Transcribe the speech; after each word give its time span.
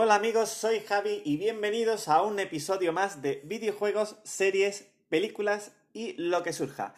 Hola 0.00 0.14
amigos, 0.14 0.50
soy 0.50 0.78
Javi 0.78 1.22
y 1.24 1.38
bienvenidos 1.38 2.06
a 2.06 2.22
un 2.22 2.38
episodio 2.38 2.92
más 2.92 3.20
de 3.20 3.42
videojuegos, 3.44 4.14
series, 4.22 4.86
películas 5.08 5.72
y 5.92 6.12
lo 6.12 6.44
que 6.44 6.52
surja. 6.52 6.94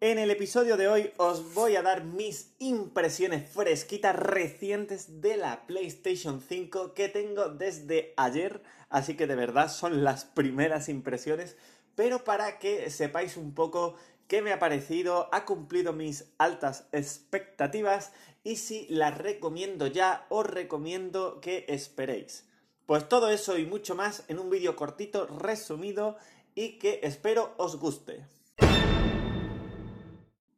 En 0.00 0.20
el 0.20 0.30
episodio 0.30 0.76
de 0.76 0.86
hoy 0.86 1.12
os 1.16 1.52
voy 1.52 1.74
a 1.74 1.82
dar 1.82 2.04
mis 2.04 2.54
impresiones 2.60 3.50
fresquitas 3.50 4.14
recientes 4.14 5.20
de 5.20 5.36
la 5.36 5.66
PlayStation 5.66 6.40
5 6.40 6.94
que 6.94 7.08
tengo 7.08 7.48
desde 7.48 8.14
ayer, 8.16 8.62
así 8.88 9.16
que 9.16 9.26
de 9.26 9.34
verdad 9.34 9.68
son 9.68 10.04
las 10.04 10.24
primeras 10.24 10.88
impresiones, 10.88 11.56
pero 11.96 12.22
para 12.22 12.60
que 12.60 12.88
sepáis 12.88 13.36
un 13.36 13.52
poco 13.52 13.96
qué 14.28 14.42
me 14.42 14.52
ha 14.52 14.60
parecido, 14.60 15.28
ha 15.32 15.44
cumplido 15.44 15.92
mis 15.92 16.32
altas 16.38 16.86
expectativas 16.92 18.12
y 18.44 18.56
si 18.56 18.86
la 18.88 19.10
recomiendo 19.10 19.86
ya, 19.86 20.26
os 20.28 20.46
recomiendo 20.46 21.40
que 21.40 21.64
esperéis. 21.68 22.46
Pues 22.86 23.08
todo 23.08 23.30
eso 23.30 23.58
y 23.58 23.64
mucho 23.64 23.94
más 23.94 24.24
en 24.28 24.38
un 24.38 24.50
vídeo 24.50 24.76
cortito, 24.76 25.26
resumido 25.26 26.16
y 26.54 26.78
que 26.78 27.00
espero 27.02 27.54
os 27.56 27.76
guste. 27.76 28.26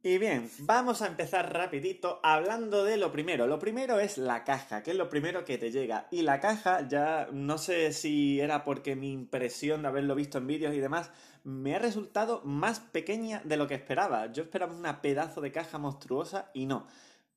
Y 0.02 0.18
bien, 0.18 0.48
vamos 0.60 1.02
a 1.02 1.09
empezar 1.09 1.52
rapidito 1.52 2.20
hablando 2.22 2.84
de 2.84 2.96
lo 2.96 3.10
primero. 3.10 3.48
Lo 3.48 3.59
primero 3.59 3.98
es 3.98 4.18
la 4.18 4.45
caja, 4.45 4.82
que 4.84 4.92
es 4.92 4.96
lo 4.96 5.09
primero 5.09 5.45
que 5.45 5.59
te 5.59 5.73
llega. 5.73 6.06
Y 6.12 6.23
la 6.23 6.38
caja 6.38 6.87
ya 6.87 7.28
no 7.32 7.59
sé 7.59 7.92
si 7.92 8.40
era 8.40 8.62
porque 8.64 8.95
mi 8.95 9.10
impresión 9.10 9.82
de 9.82 9.88
haberlo 9.88 10.14
visto 10.14 10.38
en 10.38 10.46
vídeos 10.46 10.74
y 10.74 10.80
demás 10.80 11.10
me 11.42 11.74
ha 11.74 11.80
resultado 11.80 12.40
más 12.45 12.78
pequeña 12.78 13.42
de 13.45 13.56
lo 13.56 13.66
que 13.66 13.74
esperaba. 13.74 14.32
Yo 14.32 14.45
esperaba 14.45 14.76
una 14.76 15.00
pedazo 15.02 15.40
de 15.40 15.50
caja 15.50 15.78
monstruosa 15.78 16.50
y 16.54 16.66
no. 16.66 16.87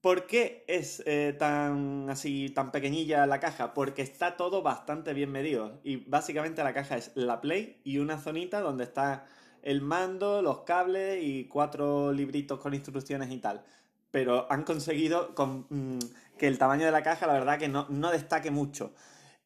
¿Por 0.02 0.27
qué 0.27 0.63
es 0.67 1.03
eh, 1.05 1.35
tan 1.38 2.09
así 2.09 2.49
tan 2.49 2.71
pequeñilla 2.71 3.26
la 3.26 3.41
caja? 3.41 3.73
Porque 3.73 4.02
está 4.02 4.38
todo 4.38 4.62
bastante 4.62 5.13
bien 5.13 5.31
medido. 5.31 5.80
Y 5.83 5.97
básicamente 5.97 6.64
la 6.64 6.73
caja 6.73 6.95
es 6.97 7.11
la 7.16 7.42
Play 7.42 7.81
y 7.83 7.97
una 7.97 8.17
zonita 8.17 8.61
donde 8.61 8.86
está 8.86 9.25
el 9.61 9.81
mando, 9.81 10.42
los 10.42 10.61
cables 10.61 11.22
y 11.22 11.45
cuatro 11.50 12.14
libritos 12.14 12.59
con 12.59 12.73
instrucciones 12.73 13.30
y 13.30 13.39
tal. 13.39 13.61
Pero 14.11 14.50
han 14.50 14.64
conseguido 14.64 15.33
mm, 15.70 16.00
que 16.38 16.47
el 16.47 16.58
tamaño 16.58 16.86
de 16.86 16.92
la 16.92 17.03
caja, 17.03 17.27
la 17.27 17.33
verdad, 17.33 17.59
que 17.59 17.67
no, 17.67 17.86
no 17.89 18.09
destaque 18.11 18.52
mucho. 18.52 18.94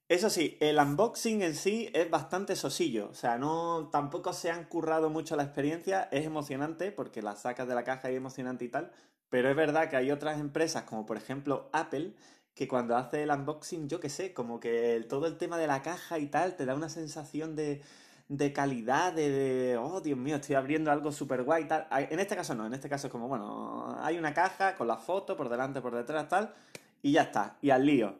Eso 0.07 0.29
sí, 0.29 0.57
el 0.59 0.77
unboxing 0.77 1.41
en 1.41 1.55
sí 1.55 1.89
es 1.93 2.09
bastante 2.09 2.55
sosillo, 2.55 3.09
o 3.09 3.13
sea, 3.15 3.37
no 3.37 3.89
tampoco 3.91 4.33
se 4.33 4.51
han 4.51 4.65
currado 4.65 5.09
mucho 5.09 5.35
la 5.35 5.43
experiencia, 5.43 6.09
es 6.11 6.25
emocionante 6.25 6.91
porque 6.91 7.21
la 7.21 7.35
sacas 7.35 7.67
de 7.67 7.73
la 7.73 7.83
caja 7.83 8.09
y 8.09 8.13
es 8.13 8.17
emocionante 8.17 8.65
y 8.65 8.69
tal, 8.69 8.91
pero 9.33 9.49
es 9.49 9.55
verdad 9.55 9.89
que 9.89 9.95
hay 9.95 10.11
otras 10.11 10.39
empresas 10.39 10.83
como 10.83 11.07
por 11.07 11.17
ejemplo 11.17 11.67
Apple 11.71 12.13
que 12.53 12.67
cuando 12.67 12.95
hace 12.95 13.23
el 13.23 13.31
unboxing, 13.31 13.89
yo 13.89 13.99
qué 13.99 14.07
sé, 14.07 14.31
como 14.31 14.59
que 14.59 15.03
todo 15.09 15.25
el 15.25 15.39
tema 15.39 15.57
de 15.57 15.65
la 15.65 15.81
caja 15.81 16.19
y 16.19 16.27
tal 16.27 16.55
te 16.55 16.67
da 16.67 16.75
una 16.75 16.87
sensación 16.87 17.55
de, 17.55 17.81
de 18.27 18.53
calidad, 18.53 19.11
de, 19.11 19.75
oh 19.81 20.01
Dios 20.01 20.19
mío, 20.19 20.35
estoy 20.35 20.53
abriendo 20.53 20.91
algo 20.91 21.11
súper 21.11 21.41
guay 21.41 21.67
tal. 21.67 21.87
En 22.11 22.19
este 22.19 22.35
caso 22.35 22.53
no, 22.53 22.67
en 22.67 22.75
este 22.75 22.87
caso 22.87 23.07
es 23.07 23.11
como, 23.11 23.27
bueno, 23.27 23.97
hay 24.01 24.19
una 24.19 24.35
caja 24.35 24.75
con 24.75 24.87
la 24.87 24.97
foto 24.97 25.35
por 25.35 25.49
delante, 25.49 25.81
por 25.81 25.95
detrás, 25.95 26.29
tal, 26.29 26.53
y 27.01 27.13
ya 27.13 27.23
está, 27.23 27.57
y 27.59 27.71
al 27.71 27.87
lío. 27.87 28.13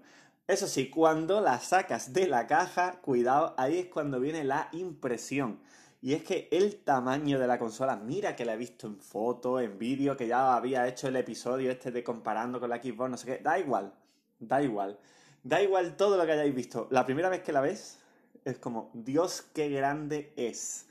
Eso 0.48 0.66
sí, 0.66 0.90
cuando 0.90 1.42
la 1.42 1.60
sacas 1.60 2.12
de 2.14 2.26
la 2.26 2.48
caja, 2.48 2.94
cuidado, 3.02 3.54
ahí 3.60 3.78
es 3.78 3.86
cuando 3.86 4.20
viene 4.20 4.44
la 4.44 4.68
impresión. 4.72 5.60
Y 6.04 6.14
es 6.14 6.24
que 6.24 6.50
el 6.52 6.84
tamaño 6.84 7.40
de 7.40 7.48
la 7.48 7.58
consola, 7.58 7.96
mira 7.96 8.36
que 8.36 8.44
la 8.44 8.56
he 8.56 8.58
visto 8.58 8.88
en 8.88 8.98
foto, 8.98 9.62
en 9.62 9.80
vídeo, 9.80 10.18
que 10.18 10.28
ya 10.28 10.54
había 10.54 10.86
hecho 10.86 11.08
el 11.08 11.16
episodio 11.16 11.72
este 11.72 11.92
de 11.92 12.04
comparando 12.04 12.60
con 12.60 12.70
la 12.70 12.84
Xbox, 12.84 13.10
no 13.10 13.16
sé 13.16 13.26
qué, 13.26 13.38
da 13.42 13.58
igual, 13.58 13.94
da 14.38 14.62
igual. 14.62 15.00
Da 15.44 15.64
igual 15.64 15.96
todo 15.96 16.18
lo 16.18 16.26
que 16.26 16.34
hayáis 16.34 16.54
visto. 16.54 16.90
La 16.92 17.06
primera 17.06 17.30
vez 17.30 17.42
que 17.42 17.54
la 17.54 17.62
ves, 17.62 18.00
es 18.44 18.58
como, 18.58 18.92
Dios, 18.94 19.44
qué 19.54 19.70
grande 19.70 20.34
es. 20.36 20.88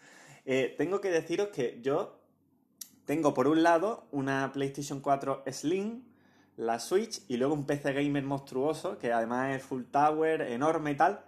Eh, 0.46 0.74
tengo 0.78 1.02
que 1.02 1.10
deciros 1.10 1.48
que 1.48 1.78
yo 1.82 2.18
tengo 3.04 3.34
por 3.34 3.48
un 3.48 3.62
lado 3.62 4.06
una 4.12 4.50
PlayStation 4.54 5.00
4 5.00 5.42
Slim, 5.52 6.04
la 6.56 6.78
Switch 6.78 7.20
y 7.28 7.36
luego 7.36 7.52
un 7.52 7.66
PC 7.66 7.92
gamer 7.92 8.24
monstruoso, 8.24 8.96
que 8.96 9.12
además 9.12 9.56
es 9.56 9.62
full 9.62 9.82
tower, 9.90 10.40
enorme 10.40 10.92
y 10.92 10.96
tal. 10.96 11.22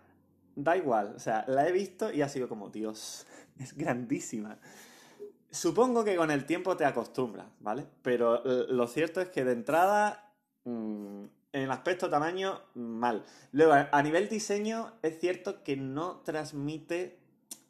Da 0.56 0.74
igual, 0.74 1.14
o 1.16 1.18
sea, 1.18 1.44
la 1.48 1.68
he 1.68 1.72
visto 1.72 2.12
y 2.12 2.22
ha 2.22 2.28
sido 2.28 2.48
como, 2.48 2.70
Dios, 2.70 3.26
es 3.58 3.76
grandísima. 3.76 4.58
Supongo 5.50 6.04
que 6.04 6.16
con 6.16 6.30
el 6.30 6.46
tiempo 6.46 6.76
te 6.76 6.84
acostumbras, 6.84 7.46
¿vale? 7.60 7.86
Pero 8.02 8.42
lo 8.44 8.86
cierto 8.88 9.20
es 9.20 9.28
que 9.28 9.44
de 9.44 9.52
entrada 9.52 10.32
mm, 10.64 11.24
en 11.52 11.62
el 11.62 11.70
aspecto 11.70 12.10
tamaño, 12.10 12.60
mal. 12.74 13.24
Luego, 13.52 13.74
a 13.90 14.02
nivel 14.02 14.28
diseño, 14.28 14.94
es 15.02 15.20
cierto 15.20 15.62
que 15.62 15.76
no 15.76 16.22
transmite 16.22 17.20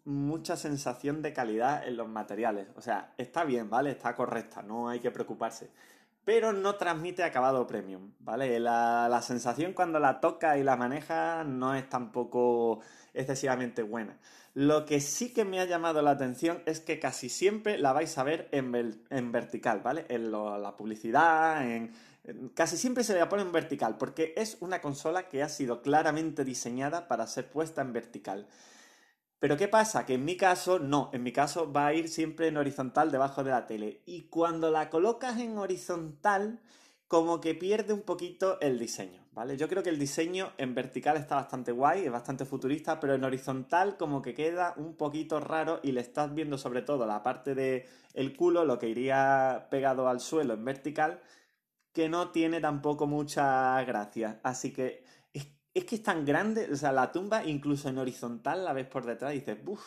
mucha 0.05 0.57
sensación 0.57 1.21
de 1.21 1.33
calidad 1.33 1.87
en 1.87 1.99
los 1.99 2.09
materiales. 2.09 2.69
O 2.77 2.81
sea, 2.81 3.13
está 3.19 3.45
bien, 3.45 3.69
¿vale? 3.69 3.91
Está 3.91 4.15
correcta, 4.15 4.63
no 4.63 4.89
hay 4.89 5.01
que 5.01 5.11
preocuparse. 5.11 5.71
Pero 6.25 6.53
no 6.53 6.77
transmite 6.77 7.23
acabado 7.23 7.67
premium, 7.67 8.13
¿vale? 8.21 8.59
La, 8.59 9.09
la 9.11 9.23
sensación 9.23 9.73
cuando 9.75 9.99
la 10.01 10.21
toca 10.21 10.57
y 10.57 10.63
la 10.63 10.77
maneja 10.77 11.45
no 11.45 11.75
es 11.75 11.89
tampoco 11.89 12.81
excesivamente 13.13 13.83
buena. 13.83 14.19
Lo 14.55 14.87
que 14.87 15.01
sí 15.01 15.33
que 15.33 15.45
me 15.45 15.61
ha 15.61 15.65
llamado 15.65 16.01
la 16.01 16.13
atención 16.13 16.63
es 16.65 16.81
que 16.81 16.99
casi 16.99 17.29
siempre 17.29 17.77
la 17.77 17.93
vais 17.93 18.17
a 18.17 18.23
ver 18.23 18.49
en, 18.53 19.05
en 19.11 19.33
vertical, 19.33 19.81
¿vale? 19.81 20.07
En 20.09 20.31
la 20.31 20.77
publicidad, 20.77 21.69
en, 21.69 21.93
Casi 22.55 22.79
siempre 22.79 23.05
se 23.05 23.15
la 23.15 23.29
pone 23.29 23.43
en 23.43 23.53
vertical 23.53 23.99
porque 23.99 24.33
es 24.37 24.57
una 24.61 24.81
consola 24.81 25.29
que 25.29 25.43
ha 25.43 25.49
sido 25.51 25.83
claramente 25.83 26.43
diseñada 26.45 27.07
para 27.07 27.27
ser 27.27 27.51
puesta 27.51 27.83
en 27.83 27.93
vertical. 27.93 28.47
Pero 29.39 29.57
¿qué 29.57 29.69
pasa? 29.69 30.07
Que 30.07 30.15
en 30.15 30.25
mi 30.25 30.37
caso 30.37 30.79
no, 30.79 31.11
en 31.13 31.23
mi 31.23 31.33
caso 31.33 31.71
va 31.73 31.89
a 31.89 31.95
ir 31.95 32.09
siempre 32.09 32.49
en 32.49 32.57
horizontal 32.57 33.11
debajo 33.11 33.45
de 33.45 33.51
la 33.51 33.67
tele. 33.67 34.03
Y 34.07 34.29
cuando 34.29 34.71
la 34.71 34.91
colocas 34.91 35.39
en 35.39 35.59
horizontal, 35.59 36.61
como 37.09 37.41
que 37.41 37.55
pierde 37.55 37.93
un 37.93 38.03
poquito 38.03 38.59
el 38.61 38.79
diseño, 38.79 39.25
¿vale? 39.33 39.57
Yo 39.57 39.69
creo 39.69 39.83
que 39.83 39.91
el 39.91 39.99
diseño 39.99 40.53
en 40.57 40.75
vertical 40.75 41.17
está 41.17 41.37
bastante 41.37 41.71
guay, 41.71 42.07
es 42.07 42.11
bastante 42.11 42.45
futurista, 42.45 42.99
pero 42.99 43.15
en 43.15 43.25
horizontal 43.25 43.97
como 43.97 44.23
que 44.23 44.35
queda 44.35 44.75
un 44.77 44.97
poquito 44.97 45.39
raro 45.39 45.81
y 45.83 45.93
le 45.93 46.01
estás 46.01 46.35
viendo 46.35 46.59
sobre 46.59 46.83
todo 46.83 47.07
la 47.07 47.23
parte 47.23 47.55
del 47.55 47.85
el 48.15 48.37
culo, 48.37 48.65
lo 48.65 48.79
que 48.79 48.89
iría 48.89 49.69
pegado 49.71 50.09
al 50.09 50.21
suelo 50.21 50.55
en 50.55 50.65
vertical, 50.65 51.21
que 51.93 52.09
no 52.09 52.31
tiene 52.31 52.61
tampoco 52.61 53.07
mucha 53.07 53.81
gracia. 53.85 54.41
Así 54.43 54.73
que 54.73 55.05
es, 55.75 55.85
que 55.85 55.97
es 55.97 56.03
tan 56.03 56.25
grande, 56.25 56.69
o 56.73 56.77
sea, 56.77 56.93
la 56.93 57.13
tumba 57.13 57.45
incluso 57.45 57.89
en 57.89 57.99
horizontal 57.99 58.65
la 58.65 58.73
ves 58.73 58.87
por 58.87 59.05
detrás 59.05 59.35
y 59.35 59.41
dices, 59.41 59.59
uff, 59.67 59.85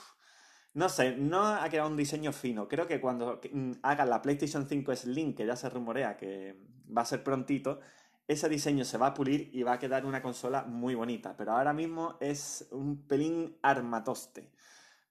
no 0.74 0.90
sé, 0.90 1.16
no 1.18 1.46
ha 1.46 1.68
quedado 1.70 1.90
un 1.90 1.98
diseño 1.98 2.32
fino. 2.32 2.68
Creo 2.68 2.86
que 2.86 3.02
cuando 3.02 3.42
mm, 3.52 3.72
hagan 3.82 4.10
la 4.10 4.22
PlayStation 4.22 4.68
5 4.68 4.96
Slim, 4.96 5.34
que 5.34 5.46
ya 5.46 5.56
se 5.56 5.70
rumorea 5.70 6.18
que 6.18 6.56
va 6.96 7.02
a 7.02 7.06
ser 7.06 7.24
prontito, 7.24 7.80
ese 8.28 8.50
diseño 8.50 8.86
se 8.86 8.98
va 8.98 9.08
a 9.08 9.14
pulir 9.14 9.50
y 9.54 9.64
va 9.64 9.74
a 9.74 9.80
quedar 9.80 10.06
una 10.06 10.22
consola 10.22 10.64
muy 10.64 10.94
bonita. 10.94 11.36
Pero 11.36 11.54
ahora 11.54 11.74
mismo 11.74 12.18
es 12.20 12.68
un 12.72 13.08
pelín 13.08 13.58
armatoste. 13.62 14.52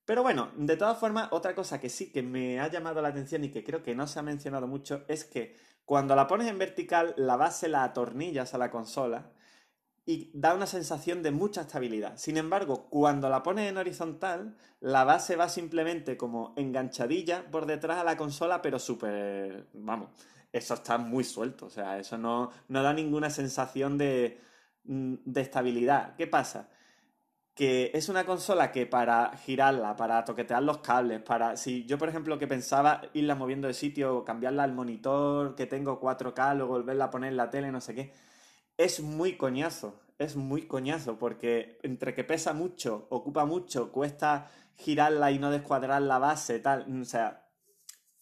Pero 0.04 0.22
bueno, 0.22 0.52
de 0.56 0.76
todas 0.76 0.98
formas, 0.98 1.28
otra 1.32 1.54
cosa 1.54 1.80
que 1.80 1.88
sí 1.88 2.12
que 2.12 2.22
me 2.22 2.60
ha 2.60 2.68
llamado 2.70 3.02
la 3.02 3.08
atención 3.08 3.42
y 3.42 3.50
que 3.50 3.64
creo 3.64 3.82
que 3.82 3.94
no 3.96 4.06
se 4.06 4.20
ha 4.20 4.22
mencionado 4.22 4.68
mucho 4.68 5.04
es 5.08 5.24
que 5.24 5.56
cuando 5.84 6.14
la 6.14 6.28
pones 6.28 6.46
en 6.46 6.58
vertical, 6.58 7.14
la 7.16 7.36
base 7.36 7.68
la 7.68 7.82
atornillas 7.82 8.54
a 8.54 8.58
la 8.58 8.70
consola 8.70 9.32
y 10.08 10.30
da 10.32 10.54
una 10.54 10.66
sensación 10.66 11.24
de 11.24 11.32
mucha 11.32 11.62
estabilidad. 11.62 12.16
Sin 12.16 12.36
embargo, 12.36 12.88
cuando 12.88 13.28
la 13.28 13.42
pones 13.42 13.68
en 13.68 13.76
horizontal, 13.76 14.56
la 14.80 15.02
base 15.02 15.34
va 15.34 15.48
simplemente 15.48 16.16
como 16.16 16.54
enganchadilla 16.56 17.50
por 17.50 17.66
detrás 17.66 17.98
a 17.98 18.04
la 18.04 18.16
consola, 18.16 18.62
pero 18.62 18.78
súper... 18.78 19.66
Vamos, 19.74 20.10
eso 20.52 20.74
está 20.74 20.96
muy 20.96 21.24
suelto, 21.24 21.66
o 21.66 21.70
sea, 21.70 21.98
eso 21.98 22.16
no, 22.16 22.52
no 22.68 22.82
da 22.84 22.92
ninguna 22.92 23.30
sensación 23.30 23.98
de, 23.98 24.40
mm, 24.84 25.14
de 25.24 25.40
estabilidad. 25.40 26.14
¿Qué 26.16 26.28
pasa? 26.28 26.68
que 27.56 27.90
es 27.94 28.10
una 28.10 28.26
consola 28.26 28.70
que 28.70 28.84
para 28.84 29.34
girarla, 29.38 29.96
para 29.96 30.22
toquetear 30.26 30.62
los 30.62 30.78
cables, 30.78 31.22
para... 31.22 31.56
Si 31.56 31.86
yo, 31.86 31.96
por 31.96 32.10
ejemplo, 32.10 32.38
que 32.38 32.46
pensaba 32.46 33.00
irla 33.14 33.34
moviendo 33.34 33.66
de 33.66 33.72
sitio, 33.72 34.24
cambiarla 34.26 34.62
al 34.62 34.74
monitor 34.74 35.54
que 35.54 35.64
tengo 35.66 35.98
4K, 35.98 36.54
luego 36.54 36.74
volverla 36.74 37.06
a 37.06 37.10
poner 37.10 37.30
en 37.30 37.38
la 37.38 37.48
tele, 37.48 37.72
no 37.72 37.80
sé 37.80 37.94
qué, 37.94 38.12
es 38.76 39.00
muy 39.00 39.36
coñazo, 39.36 40.00
es 40.18 40.36
muy 40.36 40.66
coñazo, 40.66 41.18
porque 41.18 41.78
entre 41.82 42.14
que 42.14 42.24
pesa 42.24 42.52
mucho, 42.52 43.06
ocupa 43.10 43.44
mucho, 43.44 43.92
cuesta 43.92 44.50
girarla 44.76 45.30
y 45.30 45.38
no 45.38 45.50
descuadrar 45.50 46.02
la 46.02 46.18
base, 46.18 46.58
tal, 46.60 47.00
o 47.00 47.04
sea, 47.04 47.48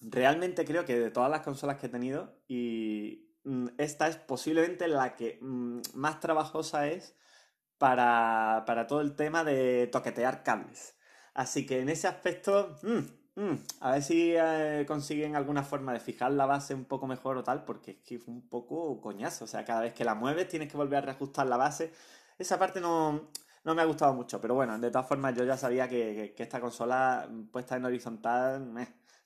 realmente 0.00 0.64
creo 0.64 0.84
que 0.84 0.98
de 0.98 1.10
todas 1.10 1.30
las 1.30 1.40
consolas 1.40 1.78
que 1.78 1.86
he 1.86 1.90
tenido, 1.90 2.38
y 2.46 3.32
mm, 3.44 3.68
esta 3.78 4.08
es 4.08 4.16
posiblemente 4.16 4.88
la 4.88 5.16
que 5.16 5.38
mm, 5.40 5.80
más 5.94 6.20
trabajosa 6.20 6.88
es 6.88 7.16
para, 7.78 8.86
todo 8.88 9.00
el 9.00 9.16
tema 9.16 9.44
de 9.44 9.88
toquetear 9.88 10.42
cables. 10.42 10.96
Así 11.34 11.66
que 11.66 11.80
en 11.80 11.88
ese 11.88 12.06
aspecto, 12.08 12.76
mm, 12.82 13.23
mm, 13.36 13.54
a 13.80 13.92
ver 13.92 14.02
si 14.02 14.34
eh, 14.36 14.84
consiguen 14.86 15.36
alguna 15.36 15.62
forma 15.62 15.92
de 15.92 16.00
fijar 16.00 16.32
la 16.32 16.46
base 16.46 16.74
un 16.74 16.84
poco 16.84 17.06
mejor 17.06 17.36
o 17.36 17.44
tal, 17.44 17.64
porque 17.64 17.92
es 17.92 17.96
que 17.98 18.18
fue 18.18 18.34
un 18.34 18.48
poco 18.48 19.00
coñazo. 19.00 19.44
O 19.44 19.48
sea, 19.48 19.64
cada 19.64 19.82
vez 19.82 19.94
que 19.94 20.04
la 20.04 20.14
mueves 20.14 20.48
tienes 20.48 20.70
que 20.70 20.76
volver 20.76 20.98
a 20.98 21.02
reajustar 21.02 21.46
la 21.46 21.56
base. 21.56 21.92
Esa 22.38 22.58
parte 22.58 22.80
no, 22.80 23.30
no 23.64 23.74
me 23.74 23.82
ha 23.82 23.86
gustado 23.86 24.12
mucho, 24.14 24.40
pero 24.40 24.54
bueno, 24.54 24.78
de 24.78 24.90
todas 24.90 25.08
formas 25.08 25.34
yo 25.34 25.44
ya 25.44 25.56
sabía 25.56 25.88
que, 25.88 26.34
esta 26.36 26.60
consola 26.60 27.28
puesta 27.50 27.76
en 27.76 27.84
horizontal 27.84 28.72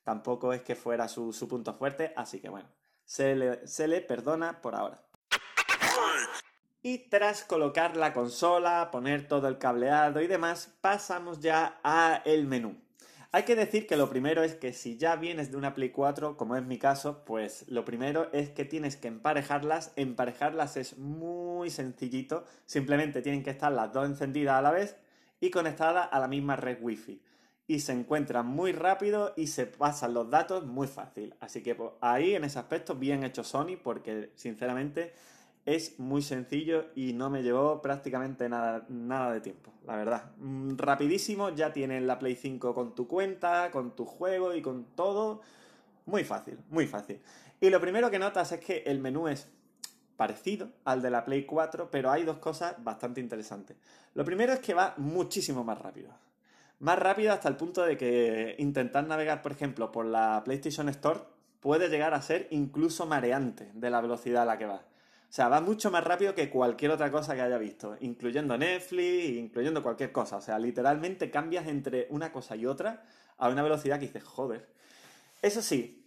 tampoco 0.05 0.53
es 0.53 0.63
que 0.63 0.75
fuera 0.77 1.09
su, 1.09 1.35
punto 1.49 1.75
fuerte, 1.75 2.13
así 2.17 2.41
que 2.41 2.49
bueno, 2.49 2.69
se 3.05 3.35
le, 3.35 3.67
se 3.67 3.89
le 3.89 4.01
perdona 4.01 4.61
por 4.63 4.75
ahora. 4.75 5.03
Y 6.81 7.09
tras 7.11 7.45
colocar 7.45 7.97
la 7.97 8.15
consola, 8.15 8.91
poner 8.93 9.27
todo 9.27 9.49
el 9.49 9.59
cableado 9.59 10.21
y 10.21 10.29
demás, 10.29 10.73
pasamos 10.81 11.41
ya 11.41 11.81
a 11.83 12.23
el 12.25 12.47
menú. 12.47 12.88
Hay 13.31 13.43
que 13.43 13.57
decir 13.57 13.87
que 13.87 13.99
lo 13.99 14.09
primero 14.09 14.43
es 14.43 14.55
que 14.55 14.73
si 14.73 14.97
ya 14.97 15.15
vienes 15.17 15.51
de 15.51 15.59
una 15.59 15.75
Play 15.75 15.91
4, 15.91 16.39
como 16.39 16.57
es 16.57 16.65
mi 16.65 16.79
caso, 16.79 17.25
pues 17.27 17.67
lo 17.69 17.85
primero 17.85 18.33
es 18.33 18.49
que 18.49 18.65
tienes 18.65 18.97
que 18.97 19.09
emparejarlas. 19.09 19.93
Emparejarlas 19.97 20.79
es 20.79 20.97
muy 20.97 21.69
sencillito, 21.69 22.47
simplemente 22.65 23.21
tienen 23.21 23.43
que 23.43 23.51
estar 23.51 23.71
las 23.71 23.93
dos 23.93 24.07
encendidas 24.07 24.57
a 24.59 24.63
la 24.63 24.71
vez 24.71 24.97
y 25.41 25.51
conectadas 25.51 26.09
a 26.11 26.21
la 26.21 26.27
misma 26.27 26.57
red 26.57 26.79
Wi-Fi. 26.81 27.21
Y 27.67 27.81
se 27.81 27.93
encuentran 27.93 28.47
muy 28.47 28.73
rápido 28.73 29.35
y 29.37 29.49
se 29.49 29.67
pasan 29.67 30.15
los 30.15 30.31
datos 30.31 30.65
muy 30.65 30.87
fácil. 30.87 31.35
Así 31.39 31.63
que 31.63 31.75
pues, 31.75 31.91
ahí 32.01 32.35
en 32.35 32.45
ese 32.45 32.59
aspecto 32.59 32.95
bien 32.95 33.25
hecho 33.25 33.45
Sony 33.45 33.77
porque 33.83 34.33
sinceramente 34.37 35.13
es 35.75 35.99
muy 35.99 36.23
sencillo 36.23 36.87
y 36.95 37.13
no 37.13 37.29
me 37.29 37.43
llevó 37.43 37.83
prácticamente 37.83 38.49
nada, 38.49 38.87
nada 38.89 39.35
de 39.35 39.43
tiempo, 39.43 39.71
la 39.87 39.97
verdad. 39.97 40.31
Mm, 40.39 40.77
rapidísimo, 40.79 41.51
ya 41.51 41.75
tienes 41.75 42.03
la 42.03 42.19
Play 42.19 42.37
5 42.37 42.75
con 42.75 42.95
tu 42.95 43.07
cuenta, 43.07 43.71
con 43.71 43.95
tu 43.95 44.07
juego 44.07 44.55
y 44.55 44.63
con 44.63 44.85
todo. 44.97 45.43
Muy 46.07 46.25
fácil, 46.25 46.59
muy 46.71 46.87
fácil. 46.87 47.21
Y 47.61 47.69
lo 47.69 47.83
primero 47.83 48.11
que 48.11 48.19
notas 48.19 48.51
es 48.53 48.61
que 48.61 48.83
el 48.87 48.99
menú 48.99 49.29
es 49.29 49.47
parecido 50.17 50.71
al 50.85 51.03
de 51.03 51.11
la 51.11 51.27
Play 51.27 51.45
4, 51.45 51.91
pero 51.91 52.11
hay 52.11 52.25
dos 52.25 52.39
cosas 52.39 52.75
bastante 52.83 53.21
interesantes. 53.21 53.77
Lo 54.15 54.25
primero 54.25 54.55
es 54.55 54.61
que 54.61 54.73
va 54.73 54.95
muchísimo 54.97 55.65
más 55.65 55.79
rápido. 55.79 56.11
Más 56.79 56.99
rápido 56.99 57.33
hasta 57.33 57.49
el 57.49 57.57
punto 57.57 57.85
de 57.85 57.99
que 57.99 58.57
intentar 58.59 59.07
navegar, 59.07 59.43
por 59.43 59.53
ejemplo, 59.53 59.93
por 59.93 60.07
la 60.07 60.41
PlayStation 60.45 60.89
Store 60.89 61.21
puede 61.61 61.91
llegar 61.91 62.15
a 62.15 62.23
ser 62.23 62.49
incluso 62.53 63.05
mareante 63.05 63.71
de 63.75 63.91
la 63.91 64.01
velocidad 64.01 64.45
a 64.45 64.47
la 64.47 64.57
que 64.57 64.65
va. 64.65 64.83
O 65.29 65.33
sea, 65.33 65.49
va 65.49 65.61
mucho 65.61 65.91
más 65.91 66.03
rápido 66.03 66.35
que 66.35 66.49
cualquier 66.49 66.91
otra 66.91 67.11
cosa 67.11 67.35
que 67.35 67.43
haya 67.43 67.59
visto, 67.59 67.97
incluyendo 68.01 68.57
Netflix, 68.57 69.37
incluyendo 69.37 69.83
cualquier 69.83 70.11
cosa. 70.11 70.37
O 70.37 70.41
sea, 70.41 70.59
literalmente 70.59 71.31
cambias 71.31 71.67
entre 71.67 72.07
una 72.11 72.33
cosa 72.33 72.57
y 72.57 72.65
otra 72.65 73.05
a 73.37 73.51
una 73.51 73.63
velocidad 73.63 73.99
que 73.99 74.07
dices, 74.07 74.25
joder. 74.25 74.69
Eso 75.43 75.61
sí, 75.61 76.07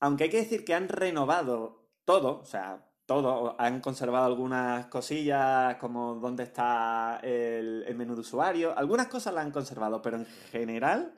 aunque 0.00 0.24
hay 0.24 0.30
que 0.30 0.38
decir 0.38 0.64
que 0.64 0.74
han 0.74 0.88
renovado 0.88 1.84
todo, 2.06 2.40
o 2.40 2.46
sea, 2.46 2.86
todo, 3.04 3.56
han 3.58 3.80
conservado 3.80 4.24
algunas 4.24 4.86
cosillas 4.86 5.76
como 5.76 6.14
dónde 6.14 6.44
está 6.44 7.20
el, 7.22 7.84
el 7.86 7.94
menú 7.94 8.14
de 8.14 8.22
usuario, 8.22 8.76
algunas 8.76 9.08
cosas 9.08 9.34
las 9.34 9.44
han 9.44 9.52
conservado, 9.52 10.00
pero 10.00 10.16
en 10.16 10.26
general 10.50 11.12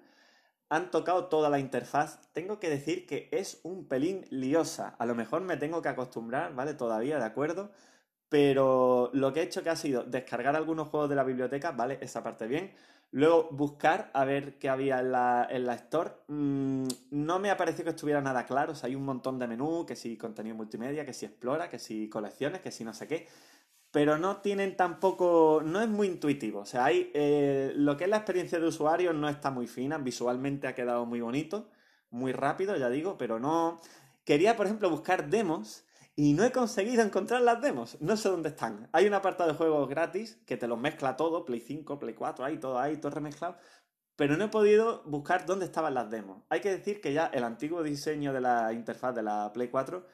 han 0.73 0.91
tocado 0.91 1.27
toda 1.27 1.51
la 1.51 1.59
interfaz. 1.59 2.19
Tengo 2.33 2.59
que 2.59 2.71
decir 2.71 3.07
que 3.07 3.29
es 3.31 3.61
un 3.63 3.87
pelín 3.87 4.25
liosa. 4.31 4.97
A 4.99 5.05
lo 5.05 5.15
mejor 5.15 5.43
me 5.43 5.59
tengo 5.59 5.83
que 5.83 5.91
acostumbrar, 5.91 6.55
¿vale? 6.55 6.73
Todavía, 6.73 7.19
¿de 7.19 7.27
acuerdo? 7.27 7.71
Pero 8.31 9.11
lo 9.13 9.35
que 9.35 9.41
he 9.41 9.43
hecho 9.43 9.63
que 9.63 9.69
ha 9.69 9.77
sido 9.77 10.03
descargar 10.05 10.57
algunos 10.57 10.89
juegos 10.89 11.11
de 11.11 11.17
la 11.17 11.25
biblioteca, 11.25 11.73
¿vale? 11.73 11.99
Esa 12.01 12.23
parte 12.23 12.47
bien. 12.47 12.73
Luego 13.11 13.49
buscar 13.51 14.11
a 14.15 14.25
ver 14.25 14.59
qué 14.59 14.71
había 14.71 15.01
en 15.01 15.13
la, 15.13 15.47
en 15.51 15.67
la 15.67 15.75
Store. 15.75 16.13
Mm, 16.29 16.89
no 17.11 17.39
me 17.39 17.51
ha 17.51 17.59
parecido 17.59 17.85
que 17.85 17.91
estuviera 17.91 18.23
nada 18.23 18.47
claro. 18.47 18.73
O 18.73 18.75
sea, 18.75 18.87
hay 18.89 18.95
un 18.95 19.05
montón 19.05 19.39
de 19.39 19.47
menú, 19.49 19.85
que 19.85 19.95
si 19.95 20.17
contenido 20.17 20.57
multimedia, 20.57 21.05
que 21.05 21.13
si 21.13 21.27
explora, 21.27 21.69
que 21.69 21.79
si 21.79 22.09
colecciones, 22.09 22.63
que 22.63 22.71
si 22.71 22.83
no 22.83 22.95
sé 22.95 23.07
qué 23.07 23.29
pero 23.93 24.19
no 24.19 24.39
tienen 24.39 24.77
tampoco, 24.77 25.62
no 25.65 25.81
es 25.83 25.89
muy 25.89 26.09
intuitivo. 26.09 26.61
O 26.61 26.67
sea, 26.67 26.87
hay, 26.87 27.11
eh, 27.15 27.73
lo 27.77 27.97
que 27.97 28.05
es 28.05 28.11
la 28.11 28.17
experiencia 28.17 28.59
de 28.59 28.67
usuario 28.67 29.12
no 29.12 29.29
está 29.29 29.50
muy 29.50 29.67
fina, 29.67 29.99
visualmente 29.99 30.67
ha 30.67 30.75
quedado 30.75 31.05
muy 31.05 31.21
bonito, 31.21 31.69
muy 32.11 32.33
rápido, 32.33 32.77
ya 32.77 32.89
digo, 32.89 33.17
pero 33.19 33.39
no... 33.39 33.81
Quería, 34.25 34.56
por 34.56 34.67
ejemplo, 34.67 34.89
buscar 34.89 35.29
demos 35.29 35.85
y 36.17 36.33
no 36.33 36.44
he 36.44 36.53
conseguido 36.53 37.03
encontrar 37.03 37.43
las 37.43 37.61
demos. 37.61 37.99
No 38.00 38.17
sé 38.17 38.29
dónde 38.29 38.50
están. 38.50 38.89
Hay 38.93 39.06
un 39.06 39.15
apartado 39.15 39.50
de 39.50 39.56
juegos 39.56 39.89
gratis 39.89 40.41
que 40.47 40.56
te 40.56 40.69
los 40.69 40.79
mezcla 40.79 41.17
todo, 41.17 41.44
Play 41.44 41.61
5, 41.61 41.99
Play 41.99 42.15
4, 42.15 42.44
hay 42.44 42.59
todo 42.59 42.79
ahí, 42.79 42.97
todo 42.97 43.12
remezclado. 43.12 43.56
Pero 44.17 44.37
no 44.37 44.44
he 44.44 44.49
podido 44.49 45.03
buscar 45.05 45.44
dónde 45.44 45.67
estaban 45.67 45.94
las 45.94 46.11
demos. 46.11 46.43
Hay 46.49 46.61
que 46.61 46.71
decir 46.71 47.00
que 47.00 47.12
ya 47.12 47.27
el 47.27 47.44
antiguo 47.44 47.83
diseño 47.83 48.33
de 48.33 48.41
la 48.41 48.73
interfaz 48.73 49.15
de 49.15 49.23
la 49.23 49.53
Play 49.53 49.69
4 49.69 50.06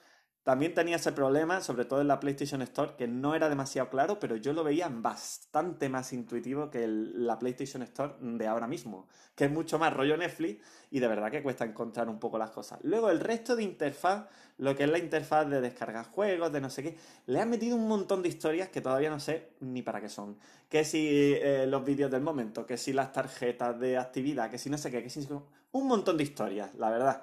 también 0.49 0.73
tenía 0.73 0.97
ese 0.97 1.13
problema, 1.13 1.61
sobre 1.61 1.85
todo 1.85 2.01
en 2.01 2.09
la 2.09 2.21
PlayStation 2.21 2.63
Store, 2.63 2.95
que 2.97 3.07
no 3.07 3.35
era 3.35 3.51
demasiado 3.51 3.91
claro, 3.91 4.19
pero 4.19 4.35
yo 4.35 4.55
lo 4.55 4.65
veía 4.65 4.89
bastante 4.91 5.91
más 5.91 6.15
intuitivo 6.15 6.71
que 6.71 6.87
la 6.89 7.39
PlayStation 7.39 7.83
Store 7.83 8.15
de 8.19 8.47
ahora 8.47 8.67
mismo, 8.67 9.09
que 9.35 9.45
es 9.45 9.51
mucho 9.51 9.79
más 9.79 9.93
rollo 9.93 10.17
Netflix 10.17 10.65
y 10.91 11.01
de 11.01 11.07
verdad 11.07 11.31
que 11.31 11.43
cuesta 11.43 11.67
encontrar 11.67 12.09
un 12.09 12.19
poco 12.19 12.39
las 12.39 12.49
cosas. 12.49 12.79
Luego 12.83 13.11
el 13.11 13.21
resto 13.21 13.57
de 13.57 13.63
interfaz, 13.63 14.25
lo 14.57 14.75
que 14.75 14.85
es 14.85 14.91
la 14.91 14.97
interfaz 14.97 15.47
de 15.51 15.61
descargar 15.61 16.07
juegos, 16.07 16.51
de 16.51 16.63
no 16.63 16.71
sé 16.71 16.83
qué, 16.83 16.97
le 17.27 17.41
han 17.43 17.51
metido 17.51 17.77
un 17.77 17.87
montón 17.87 18.23
de 18.23 18.31
historias 18.31 18.71
que 18.71 18.81
todavía 18.81 19.11
no 19.11 19.21
sé 19.21 19.51
ni 19.61 19.83
para 19.83 20.01
qué 20.01 20.09
son. 20.09 20.39
Que 20.71 20.83
si 20.83 21.35
eh, 21.35 21.67
los 21.69 21.85
vídeos 21.85 22.11
del 22.11 22.23
momento, 22.23 22.65
que 22.65 22.79
si 22.79 22.95
las 22.95 23.13
tarjetas 23.13 23.79
de 23.79 23.99
actividad, 23.99 24.51
que 24.51 24.57
si 24.57 24.71
no 24.71 24.79
sé 24.79 24.91
qué, 24.91 25.03
que 25.03 25.11
si... 25.11 25.29
Un 25.73 25.87
montón 25.87 26.17
de 26.17 26.23
historias, 26.23 26.75
la 26.77 26.89
verdad. 26.89 27.23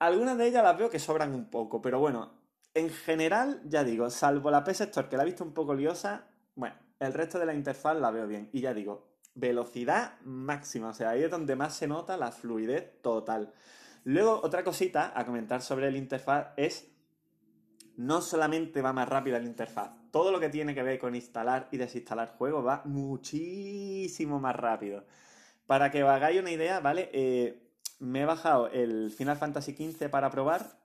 Algunas 0.00 0.36
de 0.36 0.48
ellas 0.48 0.62
las 0.62 0.76
veo 0.76 0.90
que 0.90 0.98
sobran 0.98 1.34
un 1.34 1.46
poco, 1.46 1.80
pero 1.80 1.98
bueno, 1.98 2.37
en 2.74 2.90
general, 2.90 3.60
ya 3.64 3.84
digo, 3.84 4.10
salvo 4.10 4.50
la 4.50 4.64
PS 4.64 4.82
Store 4.82 5.08
que 5.08 5.16
la 5.16 5.22
he 5.22 5.26
visto 5.26 5.44
un 5.44 5.52
poco 5.52 5.74
liosa, 5.74 6.28
bueno, 6.54 6.76
el 7.00 7.12
resto 7.12 7.38
de 7.38 7.46
la 7.46 7.54
interfaz 7.54 7.96
la 7.96 8.10
veo 8.10 8.26
bien. 8.26 8.50
Y 8.52 8.60
ya 8.60 8.74
digo, 8.74 9.08
velocidad 9.34 10.20
máxima, 10.24 10.88
o 10.88 10.94
sea, 10.94 11.10
ahí 11.10 11.22
es 11.22 11.30
donde 11.30 11.56
más 11.56 11.74
se 11.76 11.86
nota 11.86 12.16
la 12.16 12.32
fluidez 12.32 13.00
total. 13.02 13.52
Luego, 14.04 14.40
otra 14.42 14.64
cosita 14.64 15.12
a 15.14 15.24
comentar 15.24 15.62
sobre 15.62 15.90
la 15.90 15.98
interfaz 15.98 16.48
es, 16.56 16.90
no 17.96 18.20
solamente 18.20 18.82
va 18.82 18.92
más 18.92 19.08
rápida 19.08 19.38
la 19.38 19.46
interfaz, 19.46 19.90
todo 20.10 20.32
lo 20.32 20.40
que 20.40 20.48
tiene 20.48 20.74
que 20.74 20.82
ver 20.82 20.98
con 20.98 21.14
instalar 21.14 21.68
y 21.70 21.76
desinstalar 21.76 22.34
juegos 22.36 22.66
va 22.66 22.82
muchísimo 22.84 24.40
más 24.40 24.56
rápido. 24.56 25.04
Para 25.66 25.90
que 25.90 26.02
os 26.02 26.10
hagáis 26.10 26.40
una 26.40 26.50
idea, 26.50 26.80
¿vale? 26.80 27.10
Eh, 27.12 27.68
me 27.98 28.22
he 28.22 28.24
bajado 28.24 28.68
el 28.70 29.10
Final 29.10 29.36
Fantasy 29.36 29.72
XV 29.72 30.08
para 30.08 30.30
probar 30.30 30.80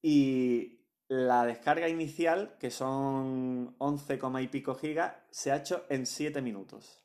y 0.00 0.81
la 1.12 1.44
descarga 1.44 1.90
inicial, 1.90 2.56
que 2.58 2.70
son 2.70 3.74
11, 3.76 4.18
y 4.40 4.48
pico 4.48 4.74
gigas, 4.74 5.14
se 5.30 5.52
ha 5.52 5.56
hecho 5.56 5.84
en 5.90 6.06
7 6.06 6.40
minutos. 6.40 7.02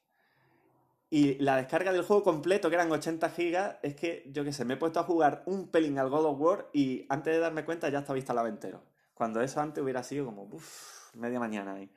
Y 1.09 1.35
la 1.39 1.57
descarga 1.57 1.91
del 1.91 2.03
juego 2.03 2.23
completo, 2.23 2.69
que 2.69 2.75
eran 2.75 2.89
80 2.89 3.29
gigas, 3.31 3.75
es 3.83 3.95
que, 3.95 4.23
yo 4.31 4.45
qué 4.45 4.53
sé, 4.53 4.63
me 4.63 4.75
he 4.75 4.77
puesto 4.77 5.01
a 5.01 5.03
jugar 5.03 5.43
un 5.45 5.67
pelín 5.67 5.99
al 5.99 6.09
God 6.09 6.25
of 6.25 6.39
War 6.39 6.69
y 6.71 7.05
antes 7.09 7.33
de 7.33 7.39
darme 7.41 7.65
cuenta 7.65 7.89
ya 7.89 7.99
estaba 7.99 8.17
instalado 8.17 8.47
entero. 8.47 8.81
Cuando 9.13 9.41
eso 9.41 9.59
antes 9.59 9.83
hubiera 9.83 10.03
sido 10.03 10.25
como, 10.25 10.43
uff, 10.43 11.13
media 11.13 11.41
mañana 11.41 11.73
ahí. 11.73 11.91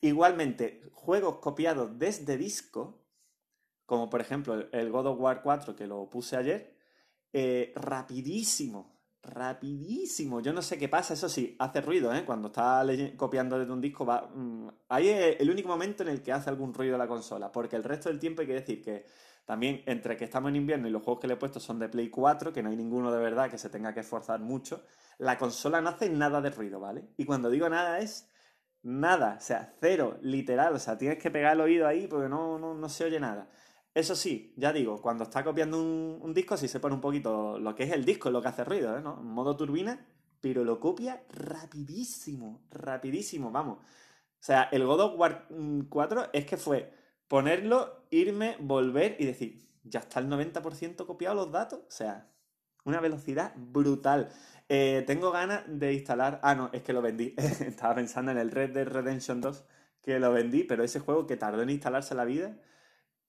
Igualmente, 0.00 0.84
juegos 0.92 1.38
copiados 1.38 1.98
desde 1.98 2.36
disco, 2.36 3.02
como 3.84 4.08
por 4.08 4.20
ejemplo 4.20 4.70
el 4.70 4.92
God 4.92 5.06
of 5.06 5.20
War 5.20 5.42
4 5.42 5.74
que 5.74 5.88
lo 5.88 6.08
puse 6.08 6.36
ayer, 6.36 6.76
eh, 7.32 7.72
rapidísimo 7.74 8.95
rapidísimo. 9.26 10.40
Yo 10.40 10.52
no 10.52 10.62
sé 10.62 10.78
qué 10.78 10.88
pasa, 10.88 11.14
eso 11.14 11.28
sí, 11.28 11.56
hace 11.58 11.80
ruido, 11.80 12.14
¿eh? 12.14 12.24
Cuando 12.24 12.48
está 12.48 12.84
copiando 13.16 13.58
desde 13.58 13.72
un 13.72 13.80
disco 13.80 14.06
va... 14.06 14.30
Mm, 14.34 14.68
ahí 14.88 15.08
es 15.08 15.40
el 15.40 15.50
único 15.50 15.68
momento 15.68 16.02
en 16.02 16.08
el 16.10 16.22
que 16.22 16.32
hace 16.32 16.50
algún 16.50 16.72
ruido 16.72 16.96
la 16.96 17.08
consola, 17.08 17.52
porque 17.52 17.76
el 17.76 17.84
resto 17.84 18.08
del 18.08 18.18
tiempo 18.18 18.40
hay 18.40 18.46
que 18.46 18.54
decir 18.54 18.82
que 18.82 19.04
también 19.44 19.82
entre 19.86 20.16
que 20.16 20.24
estamos 20.24 20.48
en 20.50 20.56
invierno 20.56 20.88
y 20.88 20.90
los 20.90 21.02
juegos 21.02 21.20
que 21.20 21.28
le 21.28 21.34
he 21.34 21.36
puesto 21.36 21.60
son 21.60 21.78
de 21.78 21.88
Play 21.88 22.10
4, 22.10 22.52
que 22.52 22.62
no 22.62 22.70
hay 22.70 22.76
ninguno 22.76 23.12
de 23.12 23.18
verdad 23.18 23.50
que 23.50 23.58
se 23.58 23.70
tenga 23.70 23.94
que 23.94 24.00
esforzar 24.00 24.40
mucho, 24.40 24.82
la 25.18 25.38
consola 25.38 25.80
no 25.80 25.90
hace 25.90 26.10
nada 26.10 26.40
de 26.40 26.50
ruido, 26.50 26.80
¿vale? 26.80 27.08
Y 27.16 27.24
cuando 27.24 27.50
digo 27.50 27.68
nada 27.68 28.00
es 28.00 28.28
nada, 28.82 29.36
o 29.38 29.40
sea, 29.40 29.74
cero, 29.80 30.18
literal, 30.22 30.74
o 30.74 30.78
sea, 30.78 30.98
tienes 30.98 31.18
que 31.18 31.30
pegar 31.30 31.54
el 31.54 31.60
oído 31.60 31.86
ahí 31.86 32.06
porque 32.06 32.28
no, 32.28 32.58
no, 32.58 32.74
no 32.74 32.88
se 32.88 33.04
oye 33.04 33.20
nada. 33.20 33.48
Eso 33.96 34.14
sí, 34.14 34.52
ya 34.58 34.74
digo, 34.74 35.00
cuando 35.00 35.24
está 35.24 35.42
copiando 35.42 35.80
un, 35.80 36.34
disco, 36.34 36.58
sí 36.58 36.68
se 36.68 36.80
pone 36.80 36.94
un 36.94 37.00
poquito 37.00 37.58
lo 37.58 37.74
que 37.74 37.84
es 37.84 37.92
el 37.92 38.04
disco, 38.04 38.30
lo 38.30 38.42
que 38.42 38.48
hace 38.48 38.62
ruido, 38.62 38.98
¿eh? 38.98 39.00
¿no? 39.00 39.16
Modo 39.16 39.56
turbina, 39.56 40.06
pero 40.42 40.64
lo 40.64 40.78
copia 40.78 41.24
rapidísimo, 41.30 42.60
rapidísimo, 42.70 43.50
vamos. 43.50 43.78
O 43.78 43.82
sea, 44.38 44.64
el 44.64 44.84
God 44.84 45.00
of 45.00 45.18
War 45.18 45.48
4 45.88 46.20
mm, 46.20 46.24
es 46.34 46.44
que 46.44 46.58
fue 46.58 46.92
ponerlo, 47.26 48.04
irme, 48.10 48.58
volver 48.60 49.16
y 49.18 49.24
decir, 49.24 49.66
ya 49.82 50.00
está 50.00 50.20
el 50.20 50.28
90% 50.28 51.06
copiado 51.06 51.34
los 51.34 51.50
datos. 51.50 51.78
O 51.78 51.90
sea, 51.90 52.28
una 52.84 53.00
velocidad 53.00 53.54
brutal. 53.56 54.28
Eh, 54.68 55.04
tengo 55.06 55.30
ganas 55.30 55.62
de 55.66 55.94
instalar. 55.94 56.38
Ah, 56.42 56.54
no, 56.54 56.68
es 56.74 56.82
que 56.82 56.92
lo 56.92 57.00
vendí. 57.00 57.34
Estaba 57.38 57.94
pensando 57.94 58.30
en 58.30 58.36
el 58.36 58.50
Red 58.50 58.74
Dead 58.74 58.86
Redemption 58.86 59.40
2, 59.40 59.64
que 60.02 60.18
lo 60.20 60.34
vendí, 60.34 60.64
pero 60.64 60.84
ese 60.84 61.00
juego 61.00 61.26
que 61.26 61.38
tardó 61.38 61.62
en 61.62 61.70
instalarse 61.70 62.14
la 62.14 62.26
vida 62.26 62.58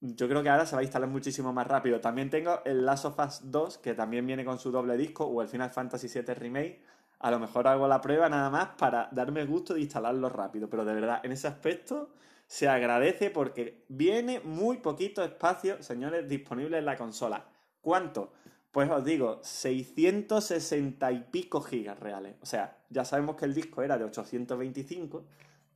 yo 0.01 0.27
creo 0.27 0.43
que 0.43 0.49
ahora 0.49 0.65
se 0.65 0.75
va 0.75 0.81
a 0.81 0.83
instalar 0.83 1.09
muchísimo 1.09 1.51
más 1.53 1.67
rápido. 1.67 1.99
También 1.99 2.29
tengo 2.29 2.61
el 2.65 2.85
Last 2.85 3.05
of 3.05 3.19
Us 3.19 3.51
2, 3.51 3.79
que 3.79 3.93
también 3.93 4.25
viene 4.27 4.45
con 4.45 4.59
su 4.59 4.71
doble 4.71 4.95
disco, 4.97 5.25
o 5.25 5.41
el 5.41 5.47
Final 5.47 5.71
Fantasy 5.71 6.07
VII 6.07 6.33
Remake. 6.35 6.81
a 7.19 7.31
lo 7.31 7.39
mejor 7.39 7.67
hago 7.67 7.87
la 7.87 7.99
prueba 7.99 8.29
nada 8.29 8.49
más 8.51 8.69
para 8.77 9.09
darme 9.11 9.43
gusto 9.45 9.73
de 9.73 9.81
instalarlo 9.81 10.29
rápido. 10.29 10.69
Pero 10.69 10.85
de 10.85 10.93
verdad, 10.93 11.21
en 11.23 11.31
ese 11.31 11.47
aspecto 11.47 12.11
se 12.45 12.67
agradece 12.69 13.31
porque 13.31 13.85
viene 13.89 14.39
muy 14.39 14.77
poquito 14.77 15.23
espacio, 15.23 15.81
señores, 15.81 16.29
disponible 16.29 16.77
en 16.77 16.85
la 16.85 16.95
consola. 16.95 17.45
¿Cuánto? 17.81 18.33
Pues 18.71 18.91
os 18.91 19.03
digo, 19.03 19.39
660 19.41 21.11
y 21.11 21.19
pico 21.31 21.61
gigas 21.61 21.99
reales. 21.99 22.35
O 22.41 22.45
sea, 22.45 22.77
ya 22.89 23.03
sabemos 23.03 23.35
que 23.35 23.45
el 23.45 23.55
disco 23.55 23.81
era 23.81 23.97
de 23.97 24.03
825, 24.03 25.25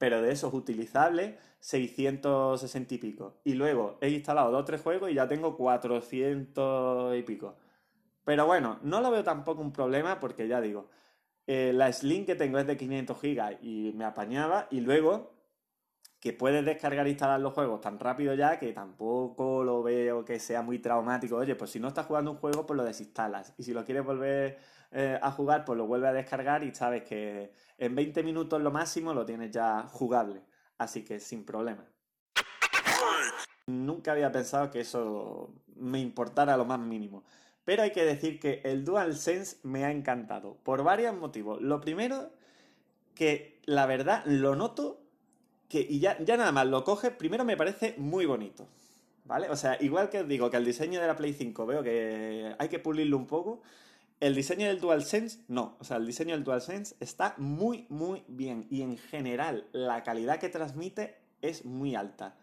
pero 0.01 0.19
de 0.19 0.31
esos 0.31 0.51
utilizables, 0.55 1.35
660 1.59 2.95
y 2.95 2.97
pico. 2.97 3.35
Y 3.43 3.53
luego 3.53 3.99
he 4.01 4.09
instalado 4.09 4.49
dos 4.49 4.63
o 4.63 4.65
tres 4.65 4.81
juegos 4.81 5.11
y 5.11 5.13
ya 5.13 5.27
tengo 5.27 5.55
400 5.55 7.15
y 7.15 7.21
pico. 7.21 7.55
Pero 8.25 8.47
bueno, 8.47 8.79
no 8.81 8.99
lo 8.99 9.11
veo 9.11 9.23
tampoco 9.23 9.61
un 9.61 9.71
problema 9.71 10.19
porque 10.19 10.47
ya 10.47 10.59
digo, 10.59 10.89
eh, 11.45 11.71
la 11.71 11.93
Slim 11.93 12.25
que 12.25 12.33
tengo 12.33 12.57
es 12.57 12.65
de 12.65 12.77
500 12.77 13.21
gigas 13.21 13.53
y 13.61 13.91
me 13.93 14.03
apañaba. 14.03 14.67
Y 14.71 14.79
luego 14.79 15.35
que 16.19 16.33
puedes 16.33 16.65
descargar 16.65 17.05
e 17.05 17.11
instalar 17.11 17.39
los 17.39 17.53
juegos 17.53 17.79
tan 17.81 17.99
rápido 17.99 18.33
ya 18.33 18.57
que 18.57 18.73
tampoco 18.73 19.63
lo 19.63 19.83
veo 19.83 20.25
que 20.25 20.39
sea 20.39 20.63
muy 20.63 20.79
traumático. 20.79 21.35
Oye, 21.35 21.53
pues 21.53 21.69
si 21.69 21.79
no 21.79 21.89
estás 21.89 22.07
jugando 22.07 22.31
un 22.31 22.37
juego, 22.37 22.65
pues 22.65 22.75
lo 22.75 22.83
desinstalas. 22.83 23.53
Y 23.59 23.61
si 23.61 23.71
lo 23.71 23.85
quieres 23.85 24.03
volver 24.03 24.57
eh, 24.91 25.17
a 25.21 25.31
jugar, 25.31 25.65
pues 25.65 25.77
lo 25.77 25.87
vuelves 25.87 26.09
a 26.09 26.13
descargar 26.13 26.63
y 26.63 26.73
sabes 26.73 27.03
que 27.03 27.53
en 27.77 27.95
20 27.95 28.23
minutos 28.23 28.61
lo 28.61 28.71
máximo 28.71 29.13
lo 29.13 29.25
tienes 29.25 29.51
ya 29.51 29.83
jugable. 29.83 30.41
Así 30.77 31.03
que 31.03 31.19
sin 31.19 31.45
problema. 31.45 31.85
Nunca 33.67 34.11
había 34.11 34.31
pensado 34.31 34.69
que 34.71 34.81
eso 34.81 35.53
me 35.75 35.99
importara 35.99 36.57
lo 36.57 36.65
más 36.65 36.79
mínimo. 36.79 37.23
Pero 37.63 37.83
hay 37.83 37.91
que 37.91 38.03
decir 38.03 38.39
que 38.39 38.61
el 38.63 38.83
DualSense 38.83 39.57
me 39.63 39.85
ha 39.85 39.91
encantado 39.91 40.57
por 40.63 40.83
varios 40.83 41.15
motivos. 41.15 41.61
Lo 41.61 41.79
primero, 41.79 42.31
que 43.13 43.61
la 43.65 43.85
verdad 43.85 44.23
lo 44.25 44.55
noto 44.55 45.01
y 45.79 45.99
ya, 45.99 46.17
ya 46.19 46.37
nada 46.37 46.51
más 46.51 46.67
lo 46.67 46.83
coges, 46.83 47.11
primero 47.11 47.45
me 47.45 47.57
parece 47.57 47.95
muy 47.97 48.25
bonito. 48.25 48.67
¿Vale? 49.25 49.49
O 49.49 49.55
sea, 49.55 49.77
igual 49.79 50.09
que 50.09 50.19
os 50.19 50.27
digo 50.27 50.49
que 50.49 50.57
el 50.57 50.65
diseño 50.65 50.99
de 50.99 51.07
la 51.07 51.15
Play 51.15 51.33
5 51.33 51.65
veo 51.65 51.83
que 51.83 52.53
hay 52.57 52.67
que 52.67 52.79
pulirlo 52.79 53.17
un 53.17 53.27
poco, 53.27 53.61
el 54.21 54.35
diseño 54.35 54.67
del 54.67 54.79
DualSense 54.79 55.39
no. 55.47 55.75
O 55.79 55.83
sea, 55.83 55.97
el 55.97 56.05
diseño 56.05 56.35
del 56.35 56.43
DualSense 56.43 56.95
está 56.99 57.33
muy, 57.37 57.85
muy 57.89 58.23
bien. 58.27 58.67
Y 58.69 58.83
en 58.83 58.97
general, 58.97 59.67
la 59.73 60.03
calidad 60.03 60.39
que 60.39 60.47
transmite 60.47 61.17
es 61.41 61.65
muy 61.65 61.95
alta. 61.95 62.35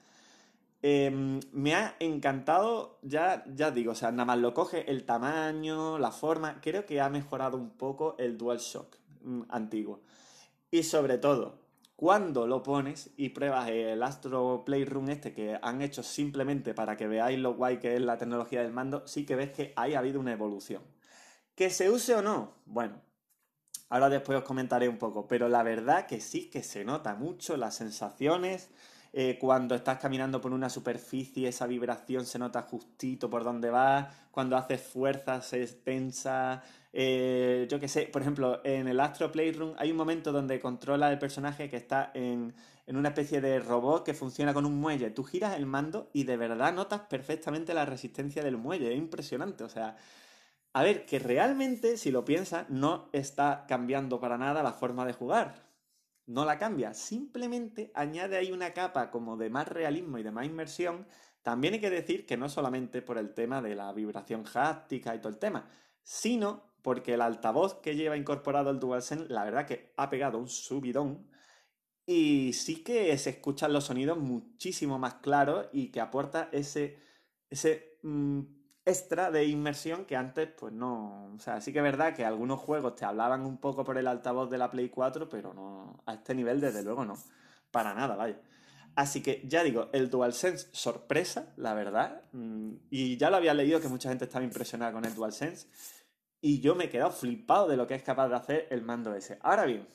Em, 0.82 1.40
me 1.52 1.74
ha 1.74 1.96
encantado, 2.00 2.98
ya, 3.02 3.44
ya 3.54 3.70
digo, 3.70 3.92
o 3.92 3.94
sea, 3.94 4.10
nada 4.10 4.24
más 4.24 4.38
lo 4.38 4.54
coge 4.54 4.90
el 4.90 5.04
tamaño, 5.04 5.98
la 5.98 6.10
forma. 6.10 6.60
Creo 6.60 6.84
que 6.84 7.00
ha 7.00 7.08
mejorado 7.08 7.56
un 7.56 7.70
poco 7.70 8.16
el 8.18 8.36
DualShock 8.36 8.96
mm, 9.22 9.42
antiguo. 9.48 10.00
Y 10.72 10.82
sobre 10.82 11.18
todo, 11.18 11.60
cuando 11.94 12.46
lo 12.48 12.62
pones 12.62 13.10
y 13.16 13.28
pruebas 13.30 13.68
el 13.70 14.02
Astro 14.02 14.64
Playroom 14.66 15.10
este 15.10 15.32
que 15.32 15.58
han 15.62 15.80
hecho 15.80 16.02
simplemente 16.02 16.74
para 16.74 16.96
que 16.96 17.06
veáis 17.06 17.38
lo 17.38 17.54
guay 17.54 17.78
que 17.78 17.94
es 17.94 18.00
la 18.00 18.18
tecnología 18.18 18.62
del 18.62 18.72
mando, 18.72 19.06
sí 19.06 19.24
que 19.24 19.36
ves 19.36 19.50
que 19.50 19.72
ahí 19.76 19.94
ha 19.94 20.00
habido 20.00 20.18
una 20.18 20.32
evolución. 20.32 20.82
¿Que 21.58 21.70
se 21.70 21.90
use 21.90 22.14
o 22.14 22.22
no? 22.22 22.52
Bueno, 22.66 23.02
ahora 23.88 24.08
después 24.08 24.38
os 24.38 24.44
comentaré 24.44 24.88
un 24.88 24.96
poco, 24.96 25.26
pero 25.26 25.48
la 25.48 25.64
verdad 25.64 26.06
que 26.06 26.20
sí 26.20 26.48
que 26.48 26.62
se 26.62 26.84
nota 26.84 27.16
mucho 27.16 27.56
las 27.56 27.74
sensaciones. 27.74 28.70
Eh, 29.12 29.38
cuando 29.40 29.74
estás 29.74 29.98
caminando 29.98 30.40
por 30.40 30.52
una 30.52 30.70
superficie, 30.70 31.48
esa 31.48 31.66
vibración 31.66 32.26
se 32.26 32.38
nota 32.38 32.62
justito 32.62 33.28
por 33.28 33.42
donde 33.42 33.70
vas. 33.70 34.06
Cuando 34.30 34.56
haces 34.56 34.80
fuerza, 34.80 35.40
se 35.42 35.66
tensa. 35.66 36.62
Eh, 36.92 37.66
yo 37.68 37.80
qué 37.80 37.88
sé, 37.88 38.02
por 38.02 38.22
ejemplo, 38.22 38.60
en 38.62 38.86
el 38.86 39.00
Astro 39.00 39.32
Playroom 39.32 39.74
hay 39.78 39.90
un 39.90 39.96
momento 39.96 40.30
donde 40.30 40.60
controla 40.60 41.10
el 41.10 41.18
personaje 41.18 41.68
que 41.68 41.76
está 41.76 42.12
en, 42.14 42.54
una 42.86 43.08
especie 43.08 43.40
de 43.40 43.58
robot 43.58 44.04
que 44.04 44.14
funciona 44.14 44.54
con 44.54 44.64
un 44.64 44.78
muelle. 44.78 45.10
Tú 45.10 45.24
giras 45.24 45.56
el 45.56 45.66
mando 45.66 46.08
y 46.12 46.22
de 46.22 46.36
verdad 46.36 46.72
notas 46.72 47.00
perfectamente 47.00 47.74
la 47.74 47.84
resistencia 47.84 48.44
del 48.44 48.58
muelle. 48.58 48.92
Es 48.92 48.98
impresionante. 48.98 49.64
O 49.64 49.68
sea, 49.68 49.96
a 50.72 50.82
ver, 50.82 51.06
que 51.06 51.18
realmente, 51.18 51.96
si 51.96 52.10
lo 52.10 52.24
piensas, 52.24 52.68
no 52.70 53.08
está 53.12 53.64
cambiando 53.66 54.20
para 54.20 54.38
nada 54.38 54.62
la 54.62 54.72
forma 54.72 55.06
de 55.06 55.12
jugar. 55.12 55.66
No 56.26 56.44
la 56.44 56.58
cambia. 56.58 56.94
Simplemente 56.94 57.90
añade 57.94 58.36
ahí 58.36 58.52
una 58.52 58.74
capa 58.74 59.10
como 59.10 59.36
de 59.36 59.50
más 59.50 59.66
realismo 59.66 60.18
y 60.18 60.22
de 60.22 60.30
más 60.30 60.46
inmersión. 60.46 61.06
También 61.42 61.74
hay 61.74 61.80
que 61.80 61.90
decir 61.90 62.26
que 62.26 62.36
no 62.36 62.48
solamente 62.48 63.02
por 63.02 63.18
el 63.18 63.32
tema 63.32 63.62
de 63.62 63.74
la 63.74 63.92
vibración 63.92 64.44
háptica 64.54 65.14
y 65.14 65.20
todo 65.20 65.30
el 65.30 65.38
tema, 65.38 65.68
sino 66.02 66.68
porque 66.82 67.14
el 67.14 67.22
altavoz 67.22 67.80
que 67.80 67.96
lleva 67.96 68.16
incorporado 68.16 68.70
el 68.70 68.78
DualSense, 68.78 69.32
la 69.32 69.44
verdad 69.44 69.66
que 69.66 69.92
ha 69.96 70.10
pegado 70.10 70.38
un 70.38 70.48
subidón 70.48 71.28
y 72.06 72.54
sí 72.54 72.82
que 72.82 73.16
se 73.18 73.30
escuchan 73.30 73.72
los 73.72 73.84
sonidos 73.84 74.16
muchísimo 74.18 74.98
más 74.98 75.16
claros 75.16 75.66
y 75.72 75.90
que 75.90 76.00
aporta 76.00 76.48
ese, 76.52 76.98
ese 77.50 77.98
mm, 78.02 78.40
extra 78.88 79.30
de 79.30 79.44
inmersión 79.44 80.04
que 80.04 80.16
antes 80.16 80.48
pues 80.58 80.72
no... 80.72 81.32
O 81.34 81.38
sea, 81.38 81.60
sí 81.60 81.72
que 81.72 81.78
es 81.78 81.84
verdad 81.84 82.14
que 82.14 82.24
algunos 82.24 82.58
juegos 82.60 82.94
te 82.96 83.04
hablaban 83.04 83.44
un 83.44 83.58
poco 83.58 83.84
por 83.84 83.98
el 83.98 84.06
altavoz 84.06 84.50
de 84.50 84.58
la 84.58 84.70
Play 84.70 84.88
4, 84.88 85.28
pero 85.28 85.52
no 85.52 86.02
a 86.06 86.14
este 86.14 86.34
nivel 86.34 86.60
desde 86.60 86.82
luego 86.82 87.04
no. 87.04 87.16
Para 87.70 87.94
nada, 87.94 88.16
vaya. 88.16 88.40
Así 88.94 89.22
que 89.22 89.42
ya 89.46 89.62
digo, 89.62 89.90
el 89.92 90.10
DualSense 90.10 90.68
sorpresa, 90.72 91.52
la 91.56 91.74
verdad. 91.74 92.22
Mm, 92.32 92.74
y 92.90 93.16
ya 93.16 93.30
lo 93.30 93.36
había 93.36 93.54
leído 93.54 93.80
que 93.80 93.88
mucha 93.88 94.08
gente 94.08 94.24
estaba 94.24 94.44
impresionada 94.44 94.92
con 94.92 95.04
el 95.04 95.14
DualSense. 95.14 95.68
Y 96.40 96.60
yo 96.60 96.74
me 96.74 96.84
he 96.84 96.88
quedado 96.88 97.10
flipado 97.10 97.68
de 97.68 97.76
lo 97.76 97.86
que 97.86 97.94
es 97.94 98.02
capaz 98.02 98.28
de 98.28 98.36
hacer 98.36 98.66
el 98.70 98.82
mando 98.82 99.14
ese. 99.14 99.38
Ahora 99.42 99.66
bien, 99.66 99.86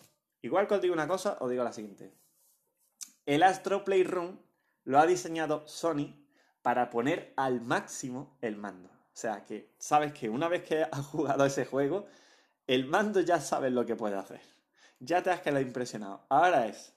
igual 0.42 0.68
que 0.68 0.76
os 0.76 0.82
digo 0.82 0.94
una 0.94 1.08
cosa, 1.08 1.38
os 1.40 1.50
digo 1.50 1.64
la 1.64 1.74
siguiente. 1.74 2.14
El 3.26 3.44
Astro 3.44 3.84
Playroom 3.84 4.38
lo 4.84 5.00
ha 5.00 5.06
diseñado 5.06 5.68
Sony 5.68 6.23
para 6.64 6.90
poner 6.90 7.34
al 7.38 7.62
máximo 7.62 8.36
el 8.42 8.58
mando. 8.58 8.90
O 8.90 9.16
sea 9.16 9.46
que 9.46 9.76
sabes 9.78 10.12
que 10.14 10.28
una 10.28 10.48
vez 10.48 10.64
que 10.64 10.82
has 10.84 11.06
jugado 11.12 11.46
ese 11.46 11.66
juego, 11.66 12.08
el 12.66 12.88
mando 12.88 13.22
ya 13.22 13.40
sabes 13.40 13.72
lo 13.72 13.86
que 13.86 13.96
puede 13.96 14.18
hacer. 14.18 14.42
Ya 15.00 15.22
te 15.22 15.30
has 15.30 15.42
quedado 15.42 15.62
impresionado. 15.62 16.26
Ahora 16.30 16.66
es 16.66 16.94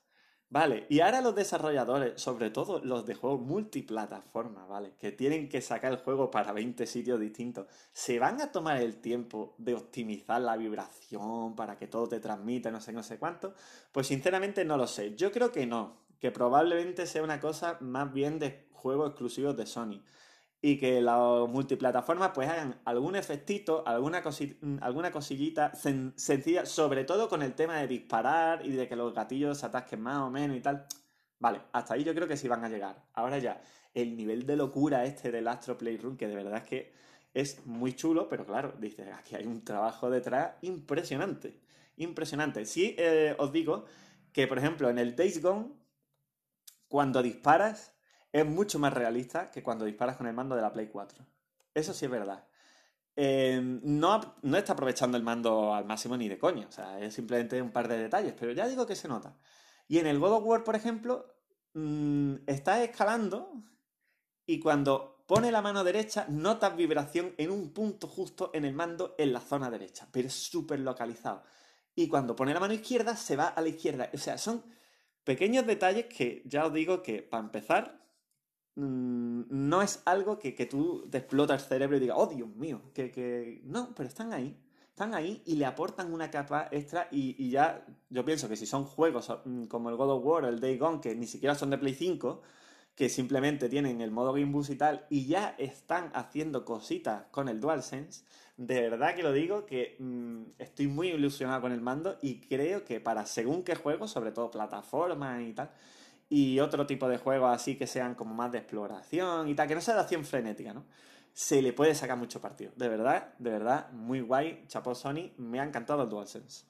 Vale, 0.49 0.87
y 0.89 1.01
ahora 1.01 1.21
los 1.21 1.35
desarrolladores, 1.35 2.21
sobre 2.21 2.51
todo 2.51 2.79
los 2.79 3.05
de 3.05 3.17
juegos 3.17 3.41
multiplataforma, 3.41 4.65
¿vale? 4.67 4.93
Que 4.97 5.11
tienen 5.11 5.49
que 5.49 5.61
sacar 5.61 5.93
el 5.93 5.99
juego 5.99 6.31
para 6.31 6.53
20 6.53 6.87
sitios 6.87 7.19
distintos, 7.19 7.67
¿se 7.93 8.21
van 8.21 8.41
a 8.41 8.53
tomar 8.53 8.81
el 8.81 9.01
tiempo 9.01 9.57
de 9.59 9.75
optimizar 9.75 10.41
la 10.41 10.57
vibración 10.57 11.57
para 11.57 11.77
que 11.77 11.89
todo 11.89 12.09
te 12.09 12.21
transmita, 12.21 12.71
no 12.71 12.81
sé, 12.81 12.93
no 12.93 13.03
sé 13.03 13.19
cuánto? 13.19 13.55
Pues 13.91 14.07
sinceramente 14.07 14.65
no 14.65 14.77
lo 14.77 14.87
sé. 14.87 15.17
Yo 15.17 15.33
creo 15.33 15.51
que 15.51 15.67
no, 15.67 15.97
que 16.21 16.31
probablemente 16.31 17.07
sea 17.07 17.25
una 17.25 17.41
cosa 17.41 17.79
más 17.81 18.13
bien 18.13 18.39
de 18.39 18.66
juegos 18.87 19.11
exclusivos 19.11 19.57
de 19.57 19.67
Sony 19.67 20.01
y 20.63 20.79
que 20.79 21.01
las 21.01 21.49
multiplataformas 21.49 22.31
pues 22.33 22.49
hagan 22.49 22.81
algún 22.85 23.17
efectito, 23.17 23.83
alguna, 23.85 24.23
alguna 24.81 25.11
cosillita 25.11 25.75
sencilla, 25.75 26.65
sobre 26.67 27.03
todo 27.05 27.29
con 27.29 27.43
el 27.43 27.55
tema 27.55 27.79
de 27.79 27.89
disparar 27.89 28.65
y 28.65 28.71
de 28.71 28.87
que 28.89 28.95
los 28.95 29.13
gatillos 29.13 29.59
se 29.59 29.67
atasquen 29.67 30.01
más 30.01 30.19
o 30.19 30.31
menos 30.31 30.57
y 30.57 30.61
tal. 30.61 30.87
Vale, 31.41 31.63
hasta 31.73 31.95
ahí 31.95 32.05
yo 32.05 32.15
creo 32.15 32.29
que 32.29 32.37
sí 32.37 32.47
van 32.47 32.65
a 32.65 32.69
llegar. 32.69 33.05
Ahora 33.15 33.39
ya, 33.39 33.61
el 33.93 34.17
nivel 34.17 34.47
de 34.47 34.57
locura 34.57 35.05
este 35.05 35.33
del 35.33 35.49
Astro 35.49 35.77
Playroom, 35.77 36.17
que 36.17 36.29
de 36.29 36.37
verdad 36.37 36.59
es 36.59 36.69
que 36.69 36.93
es 37.35 37.67
muy 37.67 37.95
chulo, 37.95 38.29
pero 38.29 38.47
claro, 38.47 38.73
dice, 38.79 39.13
aquí 39.13 39.35
hay 39.35 39.47
un 39.47 39.65
trabajo 39.65 40.11
detrás 40.11 40.55
impresionante. 40.63 41.61
Impresionante. 41.97 42.65
Sí, 42.67 42.95
eh, 42.99 43.35
os 43.39 43.53
digo 43.53 43.85
que, 44.33 44.47
por 44.47 44.59
ejemplo, 44.59 44.89
en 44.89 44.99
el 44.99 45.17
Days 45.17 45.43
Gone, 45.43 45.73
cuando 46.89 47.23
disparas, 47.23 47.96
es 48.41 48.47
mucho 48.47 48.79
más 48.79 48.93
realista 48.93 49.51
que 49.51 49.63
cuando 49.63 49.87
disparas 49.87 50.17
con 50.17 50.27
el 50.27 50.35
mando 50.35 50.55
de 50.55 50.61
la 50.61 50.73
Play 50.73 50.89
4. 50.89 51.25
Eso 51.73 51.95
sí 51.95 52.05
es 52.05 52.11
verdad. 52.11 52.47
Eh, 53.15 53.59
no, 53.63 54.37
no, 54.43 54.57
está 54.59 54.75
aprovechando 54.75 55.17
el 55.17 55.23
mando 55.23 55.75
al 55.75 55.87
máximo 55.87 56.19
ni 56.19 56.29
de 56.29 56.39
coña, 56.39 56.67
o 56.69 56.71
sea, 56.71 57.01
es 57.01 57.15
simplemente 57.15 57.63
un 57.63 57.71
par 57.71 57.89
de 57.89 57.97
detalles, 57.97 58.35
pero 58.39 58.53
ya 58.53 58.69
digo 58.69 58.87
que 58.87 58.95
se 58.95 59.09
nota. 59.09 59.39
Y 59.89 59.99
en 59.99 60.07
el 60.07 60.19
God 60.19 60.33
of 60.33 60.45
War, 60.45 60.65
por 60.65 60.77
ejemplo, 60.77 61.35
mm, 61.73 62.35
está 62.47 62.85
escalando 62.85 63.55
y 64.45 64.61
cuando 64.61 65.25
pone 65.27 65.51
la 65.51 65.63
mano 65.63 65.83
derecha 65.83 66.27
notas 66.29 66.77
vibración 66.77 67.35
en 67.39 67.51
un 67.51 67.73
punto 67.73 68.07
justo 68.07 68.51
en 68.53 68.67
el 68.67 68.75
mando 68.75 69.15
en 69.17 69.33
la 69.33 69.41
zona 69.41 69.71
derecha, 69.71 70.09
pero 70.13 70.29
es 70.29 70.35
súper 70.35 70.81
localizado. 70.81 71.43
Y 71.95 72.09
cuando 72.09 72.37
pone 72.37 72.53
la 72.53 72.61
mano 72.61 72.75
izquierda 72.75 73.17
se 73.17 73.37
va 73.37 73.47
a 73.49 73.63
la 73.63 73.69
izquierda. 73.69 74.11
O 74.13 74.19
sea, 74.19 74.37
son 74.37 74.63
pequeños 75.25 75.67
detalles 75.67 76.05
que 76.07 76.43
ya 76.45 76.67
os 76.67 76.73
digo 76.75 77.03
que 77.03 77.23
para 77.23 77.43
empezar 77.43 78.06
Mm, 78.77 79.45
no 79.49 79.81
es 79.81 80.03
algo 80.05 80.39
que, 80.39 80.53
tú 80.67 81.09
te 81.11 81.19
explotas 81.19 81.63
el 81.63 81.69
cerebro 81.69 81.97
y 81.97 82.01
digas, 82.01 82.17
oh 82.19 82.27
Dios 82.27 82.49
mío, 82.57 82.83
que, 82.93 83.63
no, 83.65 83.95
pero 83.97 84.09
están 84.09 84.35
ahí, 84.35 84.55
están 84.91 85.15
ahí 85.15 85.43
y 85.47 85.57
le 85.57 85.65
aportan 85.65 86.13
una 86.13 86.31
capa 86.31 86.69
extra 86.71 87.09
y, 87.11 87.49
ya 87.51 87.87
yo 88.11 88.25
pienso 88.25 88.49
que 88.49 88.57
si 88.57 88.67
son 88.67 88.85
juegos 88.85 89.33
mm, 89.45 89.65
como 89.65 89.89
el 89.89 89.97
God 89.97 90.11
of 90.11 90.25
War 90.25 90.45
el 90.45 90.61
Day 90.61 90.77
Gone, 90.77 91.01
que 91.01 91.15
ni 91.15 91.27
siquiera 91.27 91.55
son 91.55 91.71
de 91.71 91.79
Play 91.79 91.95
5, 91.95 92.43
que 92.95 93.09
simplemente 93.09 93.69
tienen 93.71 94.01
el 94.03 94.11
modo 94.11 94.35
Gimbus 94.35 94.71
y 94.71 94.77
tal, 94.77 95.07
y 95.09 95.27
ya 95.27 95.55
están 95.59 96.11
haciendo 96.15 96.65
cositas 96.65 97.25
con 97.31 97.49
el 97.49 97.61
DualSense. 97.61 98.25
De 98.59 98.81
verdad 98.81 99.15
que 99.15 99.23
lo 99.23 99.33
digo, 99.33 99.67
que 99.67 99.97
mm, 99.99 100.43
estoy 100.59 100.87
muy 100.89 101.09
ilusionado 101.09 101.63
con 101.63 101.73
el 101.73 101.81
mando 101.81 102.19
y 102.21 102.41
creo 102.41 102.85
que 102.85 103.01
para 103.01 103.25
según 103.27 103.65
qué 103.65 103.75
juegos, 103.75 104.11
sobre 104.11 104.33
todo 104.33 104.51
plataformas 104.51 105.43
y 105.43 105.53
tal, 105.55 105.71
y 106.29 106.61
otro 106.61 106.87
tipo 106.87 107.09
de 107.09 107.19
juegos 107.19 107.55
así 107.55 107.77
que 107.77 107.87
sean 107.87 108.15
como 108.15 108.35
más 108.35 108.53
de 108.53 108.59
exploración 108.59 109.49
y 109.49 109.55
tal, 109.55 109.69
que 109.69 109.75
no 109.75 109.81
sea 109.81 109.95
de 109.95 110.01
acción 110.01 110.25
frenética, 110.25 110.73
¿no? 110.73 110.85
Se 111.33 111.61
le 111.61 111.73
puede 111.73 111.95
sacar 111.95 112.17
mucho 112.17 112.41
partido. 112.41 112.73
De 112.77 112.89
verdad, 112.89 113.35
de 113.39 113.51
verdad, 113.51 113.91
muy 113.93 114.23
guay. 114.23 114.65
Chapo 114.69 114.95
Sony, 114.95 115.33
me 115.37 115.61
ha 115.61 115.65
encantado 115.65 116.03
el 116.03 116.09
DualSense. 116.09 116.65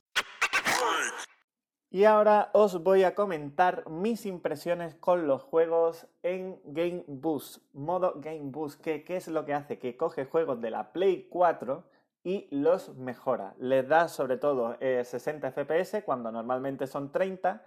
Y 1.88 2.04
ahora 2.04 2.50
os 2.52 2.82
voy 2.82 3.04
a 3.04 3.14
comentar 3.14 3.88
mis 3.88 4.26
impresiones 4.26 4.96
con 4.96 5.28
los 5.28 5.42
juegos 5.42 6.08
en 6.22 6.60
Game 6.64 7.04
Boost, 7.06 7.62
modo 7.72 8.14
Game 8.16 8.50
Boost, 8.50 8.80
que 8.80 9.04
¿qué 9.04 9.16
es 9.16 9.28
lo 9.28 9.46
que 9.46 9.54
hace? 9.54 9.78
Que 9.78 9.96
coge 9.96 10.26
juegos 10.26 10.60
de 10.60 10.70
la 10.70 10.92
Play 10.92 11.28
4 11.30 11.84
y 12.24 12.48
los 12.50 12.96
mejora. 12.96 13.54
Les 13.58 13.88
da 13.88 14.08
sobre 14.08 14.36
todo 14.36 14.76
60 14.80 15.46
eh, 15.46 15.52
FPS 15.52 16.02
cuando 16.04 16.32
normalmente 16.32 16.88
son 16.88 17.12
30 17.12 17.64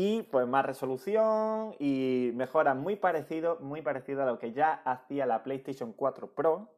y 0.00 0.22
pues 0.22 0.46
más 0.46 0.64
resolución 0.64 1.74
y 1.80 2.30
mejora 2.36 2.72
muy 2.74 2.94
parecido, 2.94 3.58
muy 3.58 3.82
parecido 3.82 4.22
a 4.22 4.26
lo 4.26 4.38
que 4.38 4.52
ya 4.52 4.74
hacía 4.84 5.26
la 5.26 5.42
PlayStation 5.42 5.92
4 5.92 6.34
Pro 6.36 6.68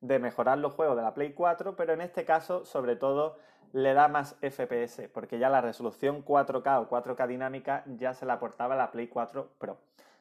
de 0.00 0.18
mejorar 0.18 0.56
los 0.56 0.72
juegos 0.72 0.96
de 0.96 1.02
la 1.02 1.12
Play 1.12 1.34
4, 1.34 1.76
pero 1.76 1.92
en 1.92 2.00
este 2.00 2.24
caso 2.24 2.64
sobre 2.64 2.96
todo 2.96 3.36
le 3.74 3.92
da 3.92 4.08
más 4.08 4.36
FPS, 4.40 5.10
porque 5.12 5.38
ya 5.38 5.50
la 5.50 5.60
resolución 5.60 6.24
4K 6.24 6.80
o 6.80 6.88
4K 6.88 7.26
dinámica 7.26 7.84
ya 7.86 8.14
se 8.14 8.24
la 8.24 8.34
aportaba 8.34 8.74
la 8.74 8.90
Play 8.90 9.08
4 9.08 9.50
Pro, 9.58 9.76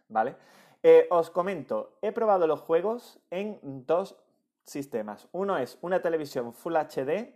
¿vale? 0.09 0.35
Eh, 0.83 1.07
os 1.09 1.29
comento, 1.29 1.93
he 2.01 2.11
probado 2.11 2.47
los 2.47 2.59
juegos 2.59 3.21
en 3.29 3.59
dos 3.61 4.17
sistemas. 4.65 5.29
Uno 5.31 5.55
es 5.55 5.77
una 5.79 6.01
televisión 6.01 6.53
Full 6.53 6.75
HD 6.75 7.33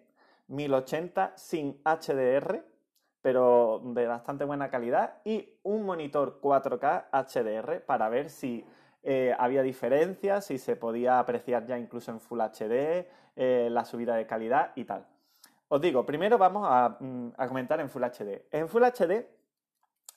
1080 0.50 1.38
sin 1.38 1.82
HDR, 1.86 2.66
pero 3.26 3.82
de 3.84 4.06
bastante 4.06 4.44
buena 4.44 4.70
calidad, 4.70 5.16
y 5.24 5.58
un 5.64 5.84
monitor 5.84 6.40
4K 6.42 7.06
HDR 7.12 7.82
para 7.82 8.08
ver 8.08 8.30
si 8.30 8.64
eh, 9.02 9.36
había 9.40 9.64
diferencias, 9.64 10.46
si 10.46 10.60
se 10.60 10.76
podía 10.76 11.18
apreciar 11.18 11.66
ya 11.66 11.76
incluso 11.76 12.12
en 12.12 12.20
Full 12.20 12.40
HD, 12.40 13.08
eh, 13.36 13.68
la 13.72 13.84
subida 13.84 14.16
de 14.16 14.28
calidad 14.28 14.74
y 14.76 14.86
tal. 14.86 15.08
Os 15.70 15.82
digo, 15.82 16.06
primero 16.06 16.38
vamos 16.38 16.70
mm, 17.00 17.30
a, 17.36 17.48
comentar 17.48 17.80
en 17.80 17.90
Full 17.90 18.04
HD. 18.04 18.46
En 18.52 18.70
Full 18.70 18.84
HD, 18.84 19.26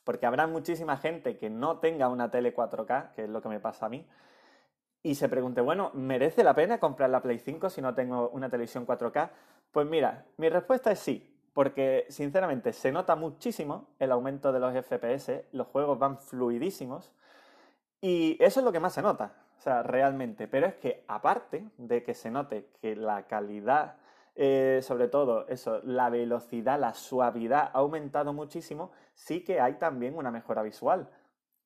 porque 0.05 0.27
habrá 0.27 0.47
muchísima 0.47 0.99
gente 0.99 1.39
que 1.39 1.49
no 1.49 1.79
tenga 1.79 2.11
una 2.11 2.31
tele 2.31 2.55
4K, 2.55 3.13
que 3.13 3.25
es 3.25 3.31
lo 3.31 3.41
que 3.41 3.49
me 3.49 3.59
pasa 3.59 3.87
a 3.87 3.89
mí, 3.89 4.07
y 5.03 5.15
se 5.15 5.31
pregunte, 5.31 5.63
bueno, 5.63 5.93
¿merece 5.95 6.45
la 6.45 6.55
pena 6.55 6.79
comprar 6.79 7.09
la 7.09 7.23
Play 7.23 7.39
5 7.39 7.71
si 7.71 7.81
no 7.81 7.95
tengo 7.95 8.29
una 8.29 8.51
televisión 8.51 8.87
4K? 8.87 9.31
Pues 9.73 9.87
mira, 9.87 10.27
mi 10.37 10.51
respuesta 10.51 10.93
es 10.93 10.99
sí, 10.99 11.38
porque 11.59 12.07
sinceramente 12.09 12.73
se 12.73 12.93
nota 12.93 13.17
muchísimo 13.17 13.89
el 13.99 14.13
aumento 14.13 14.53
de 14.53 14.61
los 14.61 14.73
FPS, 14.75 15.43
los 15.51 15.67
juegos 15.67 15.99
van 15.99 16.17
fluidísimos, 16.17 17.13
y 18.01 18.37
eso 18.39 18.61
es 18.61 18.65
lo 18.65 18.71
que 18.71 18.79
más 18.79 18.93
se 18.93 19.03
nota, 19.03 19.33
o 19.59 19.61
sea, 19.61 19.83
realmente. 19.83 20.47
Pero 20.47 20.69
es 20.69 20.77
que 20.77 21.03
aparte 21.09 21.65
de 21.77 22.05
que 22.05 22.15
se 22.15 22.31
note 22.31 22.69
que 22.81 22.95
la 22.95 23.27
calidad 23.27 23.97
eh, 24.37 24.79
sobre 24.85 25.09
todo 25.09 25.49
eso, 25.49 25.81
la 25.83 26.11
velocidad, 26.11 26.79
la 26.79 26.95
suavidad 26.95 27.73
ha 27.75 27.79
aumentado 27.79 28.33
muchísimo, 28.33 28.93
sí 29.15 29.43
que 29.43 29.61
hay 29.61 29.75
también 29.75 30.17
una 30.17 30.31
mejora 30.31 30.63
visual. 30.63 31.09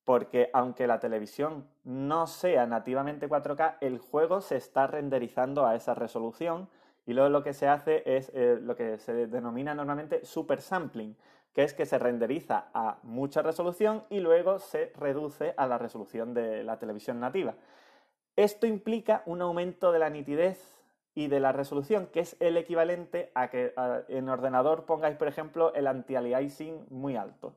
Porque 0.07 0.49
aunque 0.55 0.87
la 0.87 1.01
televisión 1.01 1.69
no 1.85 2.27
sea 2.27 2.65
nativamente 2.65 3.29
4K, 3.29 3.77
el 3.83 3.99
juego 3.99 4.41
se 4.41 4.57
está 4.57 4.87
renderizando 4.87 5.67
a 5.67 5.75
esa 5.75 5.93
resolución 5.93 6.71
y 7.07 7.15
luego 7.15 7.29
lo 7.31 7.43
que 7.43 7.53
se 7.53 7.69
hace 7.69 8.03
es 8.07 8.31
eh, 8.35 8.59
lo 8.61 8.77
que 8.77 8.99
se 8.99 9.27
denomina 9.27 9.75
normalmente 9.75 10.25
super 10.25 10.61
sampling, 10.61 11.17
que 11.53 11.65
es 11.65 11.75
que 11.75 11.87
se 11.87 11.99
renderiza 11.99 12.69
a 12.73 12.99
mucha 13.03 13.43
resolución 13.43 14.05
y 14.09 14.21
luego 14.21 14.59
se 14.59 14.93
reduce 14.99 15.55
a 15.57 15.67
la 15.67 15.79
resolución 15.79 16.33
de 16.33 16.65
la 16.65 16.79
televisión 16.79 17.21
nativa. 17.21 17.55
Esto 18.37 18.67
implica 18.67 19.23
un 19.27 19.43
aumento 19.43 19.93
de 19.93 19.99
la 19.99 20.11
nitidez 20.11 20.79
y 21.15 21.27
de 21.27 21.41
la 21.41 21.53
resolución, 21.53 22.07
que 22.07 22.21
es 22.21 22.37
el 22.41 22.57
equivalente 22.57 23.31
a 23.35 23.49
que 23.49 23.75
en 24.09 24.29
ordenador 24.31 24.87
pongáis, 24.87 25.17
por 25.17 25.29
ejemplo, 25.29 25.75
el 25.75 25.87
anti-aliasing 25.87 26.87
muy 26.89 27.17
alto. 27.17 27.55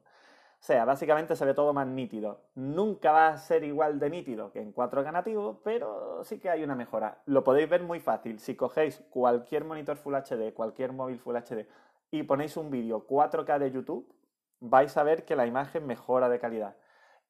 O 0.65 0.67
sea, 0.67 0.83
básicamente 0.83 1.35
se 1.35 1.45
ve 1.45 1.53
todo 1.53 1.73
más 1.73 1.85
nítido. 1.85 2.41
Nunca 2.55 3.11
va 3.11 3.27
a 3.27 3.37
ser 3.37 3.63
igual 3.63 3.99
de 3.99 4.09
nítido 4.09 4.51
que 4.51 4.59
en 4.59 4.73
4K 4.73 5.11
nativo, 5.11 5.61
pero 5.63 6.23
sí 6.23 6.39
que 6.39 6.49
hay 6.49 6.63
una 6.63 6.73
mejora. 6.73 7.21
Lo 7.27 7.43
podéis 7.43 7.69
ver 7.69 7.83
muy 7.83 7.99
fácil. 7.99 8.39
Si 8.39 8.55
cogéis 8.55 8.99
cualquier 9.11 9.63
monitor 9.63 9.95
Full 9.95 10.15
HD, 10.15 10.55
cualquier 10.55 10.91
móvil 10.91 11.19
Full 11.19 11.35
HD 11.35 11.67
y 12.09 12.23
ponéis 12.23 12.57
un 12.57 12.71
vídeo 12.71 13.05
4K 13.05 13.59
de 13.59 13.69
YouTube, 13.69 14.11
vais 14.59 14.97
a 14.97 15.03
ver 15.03 15.23
que 15.23 15.35
la 15.35 15.45
imagen 15.45 15.85
mejora 15.85 16.29
de 16.29 16.39
calidad. 16.39 16.75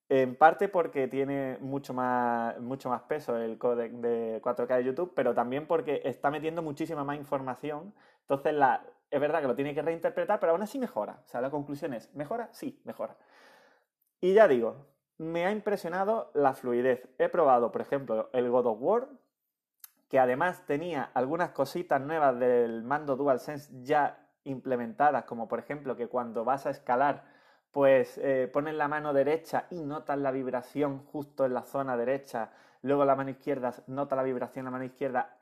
En 0.08 0.38
parte 0.38 0.70
porque 0.70 1.10
tiene 1.10 1.58
mucho 1.60 1.94
más, 1.94 2.58
mucho 2.62 2.88
más 2.90 3.02
peso 3.02 3.36
el 3.36 3.58
codec 3.58 3.92
de 3.96 4.42
4K 4.42 4.78
de 4.78 4.84
YouTube, 4.86 5.12
pero 5.14 5.34
también 5.34 5.68
porque 5.68 6.02
está 6.06 6.32
metiendo 6.32 6.62
muchísima 6.62 7.04
más 7.04 7.18
información. 7.18 7.94
Entonces, 8.22 8.54
la, 8.54 8.82
es 9.10 9.20
verdad 9.20 9.42
que 9.42 9.48
lo 9.48 9.56
tiene 9.56 9.74
que 9.74 9.82
reinterpretar, 9.82 10.40
pero 10.40 10.52
aún 10.52 10.62
así 10.62 10.80
mejora. 10.80 11.22
O 11.26 11.28
sea, 11.28 11.42
la 11.42 11.50
conclusión 11.50 11.94
es, 11.94 12.14
¿mejora? 12.16 12.50
Sí, 12.52 12.82
mejora. 12.84 13.16
Y 14.22 14.34
ya 14.34 14.48
digo, 14.48 14.88
me 15.18 15.46
ha 15.46 15.52
impresionado 15.52 16.32
la 16.34 16.54
fluidez. 16.54 17.08
He 17.18 17.30
probado, 17.30 17.72
por 17.72 17.82
ejemplo, 17.82 18.30
el 18.34 18.50
God 18.50 18.66
of 18.68 18.78
War, 18.82 19.08
que 20.10 20.20
además 20.20 20.66
tenía 20.66 21.10
algunas 21.14 21.52
cositas 21.52 22.02
nuevas 22.02 22.40
del 22.40 22.84
mando 22.84 23.16
DualSense 23.16 23.72
ya 23.84 24.30
implementadas, 24.44 25.26
como 25.26 25.48
por 25.48 25.60
ejemplo 25.60 25.96
que 25.96 26.08
cuando 26.08 26.46
vas 26.46 26.66
a 26.66 26.70
escalar 26.70 27.24
pues 27.76 28.18
eh, 28.20 28.50
pones 28.54 28.74
la 28.74 28.88
mano 28.88 29.12
derecha 29.12 29.66
y 29.70 29.82
notas 29.84 30.18
la 30.18 30.32
vibración 30.32 31.04
justo 31.08 31.46
en 31.46 31.54
la 31.54 31.64
zona 31.64 31.98
derecha, 31.98 32.52
luego 32.82 33.04
la 33.04 33.18
mano 33.18 33.32
izquierda 33.32 33.74
nota 33.88 34.16
la 34.16 34.24
vibración 34.24 34.62
en 34.62 34.66
la 34.68 34.72
mano 34.72 34.86
izquierda. 34.86 35.36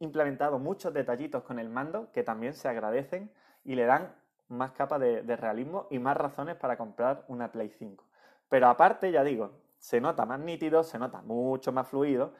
Implementado 0.00 0.58
muchos 0.58 0.92
detallitos 0.92 1.44
con 1.44 1.58
el 1.58 1.68
mando 1.68 2.10
que 2.12 2.22
también 2.22 2.54
se 2.54 2.68
agradecen 2.68 3.30
y 3.64 3.74
le 3.76 3.84
dan 3.84 4.12
más 4.48 4.72
capa 4.72 4.98
de, 4.98 5.36
realismo 5.36 5.86
y 5.90 5.98
más 5.98 6.16
razones 6.16 6.56
para 6.56 6.76
comprar 6.76 7.24
una 7.28 7.52
Play 7.52 7.70
5. 7.70 8.04
Pero 8.48 8.68
aparte, 8.68 9.12
ya 9.12 9.22
digo, 9.22 9.52
se 9.78 10.00
nota 10.00 10.26
más 10.26 10.40
nítido, 10.40 10.82
se 10.82 10.98
nota 10.98 11.22
mucho 11.22 11.70
más 11.70 11.86
fluido 11.86 12.32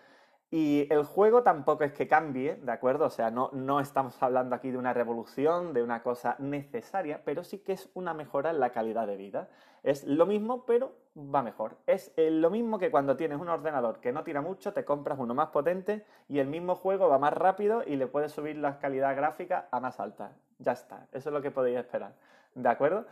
y 0.51 0.93
el 0.93 1.05
juego 1.05 1.45
tampoco 1.45 1.85
es 1.85 1.93
que 1.93 2.09
cambie, 2.09 2.57
¿de 2.57 2.73
acuerdo? 2.73 3.07
O 3.07 3.11
sea, 3.11 3.31
no, 3.31 3.51
no 3.53 3.79
estamos 3.79 4.21
hablando 4.21 4.57
aquí 4.57 4.73
de 4.73 4.79
una 4.79 4.93
revolución, 4.93 5.73
de 5.73 5.85
una 5.85 6.03
cosa 6.03 6.35
necesaria, 6.41 7.23
pero 7.25 7.45
sí 7.45 7.59
que 7.59 7.75
es 7.75 7.89
una 7.95 8.15
mejora 8.15 8.51
en 8.51 8.59
la 8.59 8.71
calidad 8.71 9.07
de 9.07 9.17
vida. 9.17 9.49
Es 9.85 10.05
lo 10.05 10.27
mismo, 10.27 10.67
pero 10.67 10.93
va 11.17 11.43
mejor. 11.43 11.77
Es 11.87 12.13
eh, 12.17 12.31
lo 12.31 12.51
mismo 12.51 12.79
que 12.79 12.91
cuando 12.91 13.17
tienes 13.17 13.41
un 13.41 13.49
ordenador 13.49 14.01
que 14.01 14.13
no 14.13 14.23
tira 14.25 14.41
mucho, 14.41 14.73
te 14.73 14.85
compras 14.85 15.19
uno 15.19 15.35
más 15.35 15.49
potente 15.49 16.05
y 16.29 16.39
el 16.39 16.47
mismo 16.47 16.77
juego 16.77 17.09
va 17.09 17.19
más 17.19 17.33
rápido 17.33 17.83
y 17.87 17.97
le 17.97 18.07
puedes 18.07 18.33
subir 18.33 18.57
la 18.57 18.79
calidad 18.79 19.17
gráfica 19.17 19.69
a 19.71 19.81
más 19.81 20.01
alta. 20.01 20.33
Ya 20.59 20.73
está, 20.73 21.07
eso 21.13 21.31
es 21.31 21.33
lo 21.33 21.43
que 21.43 21.51
podéis 21.51 21.79
esperar. 21.79 22.15
¿De 22.55 22.69
acuerdo? 22.69 23.07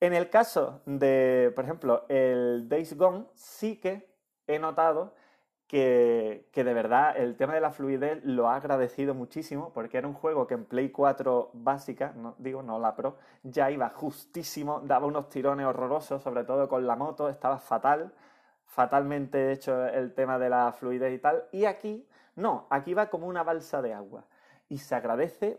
En 0.00 0.12
el 0.12 0.28
caso 0.28 0.82
de, 0.84 1.52
por 1.54 1.64
ejemplo, 1.64 2.04
el 2.08 2.68
Days 2.68 2.96
Gone, 2.96 3.26
sí 3.34 3.80
que 3.80 4.08
he 4.46 4.58
notado 4.58 5.14
que, 5.66 6.46
de 6.54 6.74
verdad 6.74 7.16
el 7.16 7.36
tema 7.36 7.54
de 7.54 7.60
la 7.60 7.72
fluidez 7.72 8.24
lo 8.24 8.48
ha 8.48 8.56
agradecido 8.56 9.14
muchísimo 9.14 9.72
porque 9.72 9.98
era 9.98 10.06
un 10.06 10.14
juego 10.14 10.46
que 10.46 10.54
en 10.54 10.64
Play 10.64 10.90
4 10.90 11.50
básica, 11.54 12.12
no, 12.16 12.36
digo 12.38 12.62
no 12.62 12.78
la 12.78 12.94
Pro, 12.94 13.16
ya 13.42 13.70
iba 13.70 13.88
justísimo, 13.90 14.80
daba 14.80 15.06
unos 15.06 15.28
tirones 15.28 15.66
horrorosos, 15.66 16.22
sobre 16.22 16.44
todo 16.44 16.68
con 16.68 16.86
la 16.86 16.94
moto, 16.94 17.28
estaba 17.28 17.58
fatal, 17.58 18.12
fatalmente 18.64 19.52
hecho 19.52 19.86
el 19.86 20.14
tema 20.14 20.38
de 20.38 20.50
la 20.50 20.72
fluidez 20.72 21.12
y 21.12 21.18
tal, 21.18 21.44
y 21.50 21.64
aquí 21.64 22.06
no, 22.36 22.66
aquí 22.70 22.94
va 22.94 23.10
como 23.10 23.26
una 23.26 23.42
balsa 23.42 23.82
de 23.82 23.92
agua 23.92 24.24
y 24.68 24.78
se 24.78 24.94
agradece 24.94 25.58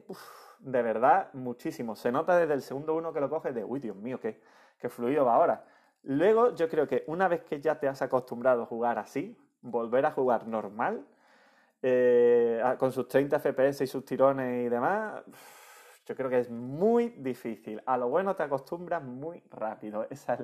de 0.59 0.81
verdad 0.81 1.29
muchísimo, 1.33 1.95
se 1.95 2.11
nota 2.11 2.37
desde 2.37 2.53
el 2.53 2.61
segundo 2.61 2.95
uno 2.95 3.11
que 3.11 3.19
lo 3.19 3.29
coge 3.29 3.51
de, 3.51 3.63
uy 3.65 3.79
Dios 3.79 3.95
mío, 3.97 4.19
qué, 4.21 4.41
qué 4.79 4.89
fluido 4.89 5.25
va 5.25 5.35
ahora. 5.35 5.65
Luego 6.03 6.55
yo 6.55 6.69
creo 6.69 6.87
que 6.87 7.03
una 7.07 7.27
vez 7.27 7.43
que 7.43 7.59
ya 7.59 7.77
te 7.79 7.87
has 7.87 8.01
acostumbrado 8.01 8.63
a 8.63 8.65
jugar 8.65 8.97
así, 8.97 9.37
volver 9.71 10.05
a 10.05 10.11
jugar 10.11 10.47
normal, 10.47 11.05
eh, 11.81 12.61
con 12.79 12.91
sus 12.91 13.07
30 13.07 13.39
FPS 13.39 13.83
y 13.83 13.87
sus 13.87 14.03
tirones 14.03 14.65
y 14.65 14.69
demás, 14.69 15.23
yo 16.05 16.15
creo 16.15 16.29
que 16.29 16.39
es 16.39 16.49
muy 16.49 17.09
difícil. 17.09 17.81
A 17.85 17.97
lo 17.97 18.09
bueno 18.09 18.35
te 18.35 18.43
acostumbras 18.43 19.03
muy 19.03 19.43
rápido. 19.51 20.07
Esa 20.09 20.35
es 20.35 20.39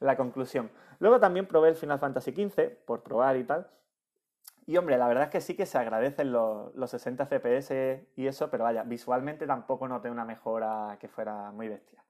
la, 0.00 0.16
conclusión. 0.16 0.70
Luego 0.98 1.20
también 1.20 1.46
probé 1.46 1.70
el 1.70 1.76
Final 1.76 1.98
Fantasy 1.98 2.32
XV, 2.32 2.84
por 2.84 3.02
probar 3.02 3.36
y 3.36 3.44
tal. 3.44 3.68
Y 4.66 4.76
hombre, 4.76 4.98
la 4.98 5.06
verdad 5.06 5.24
es 5.24 5.30
que 5.30 5.40
sí 5.40 5.54
que 5.54 5.64
se 5.64 5.78
agradecen 5.78 6.32
los, 6.32 6.74
los 6.74 6.90
60 6.90 7.26
FPS 7.26 8.04
y 8.16 8.26
eso, 8.26 8.50
pero 8.50 8.64
vaya, 8.64 8.82
visualmente 8.82 9.46
tampoco 9.46 9.86
noté 9.86 10.10
una 10.10 10.24
mejora 10.24 10.96
que 10.98 11.06
fuera 11.06 11.52
muy 11.52 11.68
bestia. 11.68 12.02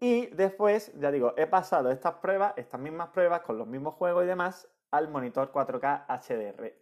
Y 0.00 0.26
después, 0.26 0.92
ya 0.98 1.12
digo, 1.12 1.34
he 1.36 1.46
pasado 1.46 1.90
estas 1.92 2.14
pruebas, 2.14 2.54
estas 2.56 2.80
mismas 2.80 3.10
pruebas 3.10 3.42
con 3.42 3.58
los 3.58 3.66
mismos 3.66 3.94
juegos 3.94 4.24
y 4.24 4.26
demás 4.26 4.68
al 4.90 5.08
monitor 5.08 5.52
4K 5.52 6.06
HDR. 6.06 6.72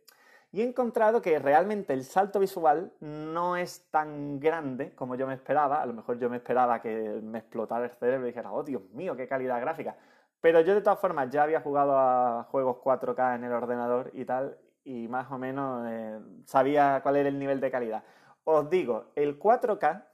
Y 0.53 0.62
he 0.62 0.64
encontrado 0.64 1.21
que 1.21 1.38
realmente 1.38 1.92
el 1.92 2.05
salto 2.05 2.38
visual 2.38 2.92
no 3.01 3.57
es 3.57 3.90
tan 3.90 4.40
grande 4.40 4.95
como 4.95 5.14
yo 5.14 5.27
me 5.27 5.35
esperaba. 5.35 5.83
A 5.83 5.87
lo 5.87 5.92
mejor 5.92 6.19
yo 6.19 6.31
me 6.31 6.37
esperaba 6.37 6.81
que 6.81 7.21
me 7.23 7.38
explotara 7.38 7.85
el 7.85 7.90
cerebro 7.90 8.27
y 8.27 8.31
dijera, 8.31 8.53
oh 8.53 8.62
Dios 8.62 8.83
mío, 8.90 9.16
qué 9.16 9.27
calidad 9.29 9.61
gráfica. 9.61 9.97
Pero 10.40 10.61
yo 10.61 10.75
de 10.75 10.81
todas 10.81 11.01
formas 11.01 11.31
ya 11.31 11.42
había 11.42 11.61
jugado 11.61 11.99
a 11.99 12.45
juegos 12.51 12.79
4K 12.79 13.37
en 13.37 13.45
el 13.45 13.53
ordenador 13.53 14.11
y 14.14 14.25
tal, 14.25 14.57
y 14.85 15.09
más 15.09 15.31
o 15.33 15.38
menos 15.38 15.85
eh, 15.88 16.21
sabía 16.45 17.01
cuál 17.03 17.16
era 17.16 17.29
el 17.29 17.38
nivel 17.38 17.61
de 17.61 17.71
calidad. 17.71 18.05
Os 18.45 18.71
digo, 18.71 19.11
el 19.16 19.38
4K 19.38 20.05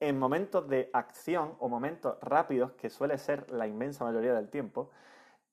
en 0.00 0.18
momentos 0.18 0.66
de 0.66 0.88
acción 0.94 1.54
o 1.58 1.68
momentos 1.68 2.16
rápidos, 2.22 2.72
que 2.72 2.88
suele 2.88 3.18
ser 3.18 3.50
la 3.50 3.66
inmensa 3.66 4.04
mayoría 4.04 4.32
del 4.32 4.48
tiempo, 4.48 4.90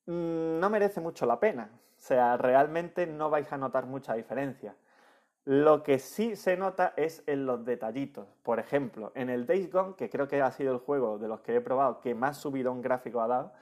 no 0.08 0.70
merece 0.70 1.00
mucho 1.00 1.26
la 1.26 1.38
pena. 1.38 1.70
O 1.72 2.00
sea, 2.00 2.36
realmente 2.36 3.06
no 3.06 3.30
vais 3.30 3.52
a 3.52 3.58
notar 3.58 3.86
mucha 3.86 4.14
diferencia. 4.14 4.74
Lo 5.44 5.82
que 5.82 5.98
sí 5.98 6.36
se 6.36 6.56
nota 6.56 6.92
es 6.96 7.22
en 7.26 7.46
los 7.46 7.64
detallitos. 7.64 8.26
Por 8.42 8.58
ejemplo, 8.58 9.12
en 9.14 9.30
el 9.30 9.46
Days 9.46 9.70
Gone, 9.70 9.94
que 9.96 10.10
creo 10.10 10.28
que 10.28 10.40
ha 10.42 10.50
sido 10.50 10.72
el 10.72 10.78
juego 10.78 11.18
de 11.18 11.28
los 11.28 11.40
que 11.40 11.56
he 11.56 11.60
probado 11.60 12.00
que 12.00 12.14
más 12.14 12.38
subidón 12.38 12.82
gráfico 12.82 13.20
ha 13.20 13.28
dado, 13.28 13.52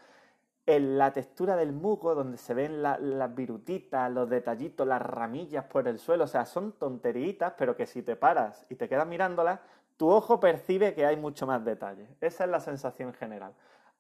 en 0.67 0.99
la 0.99 1.13
textura 1.13 1.55
del 1.55 1.73
musgo, 1.73 2.15
donde 2.17 2.39
se 2.39 2.53
ven 2.53 2.83
las 2.83 3.35
virutitas, 3.35 4.11
los 4.11 4.29
detallitos, 4.29 4.87
las 4.87 5.01
ramillas 5.01 5.65
por 5.67 5.87
el 5.87 6.01
suelo, 6.01 6.25
o 6.25 6.27
sea, 6.27 6.45
son 6.45 6.73
tonteritas, 6.73 7.55
pero 7.57 7.77
que 7.77 7.87
si 7.87 8.03
te 8.03 8.17
paras 8.17 8.67
y 8.69 8.75
te 8.75 8.89
quedas 8.89 9.07
mirándolas, 9.07 9.61
tu 9.97 10.11
ojo 10.11 10.41
percibe 10.41 10.93
que 10.93 11.07
hay 11.07 11.17
mucho 11.17 11.47
más 11.47 11.65
detalle. 11.65 12.09
Esa 12.21 12.45
es 12.45 12.51
la 12.51 12.59
sensación 12.59 13.13
general. 13.15 13.53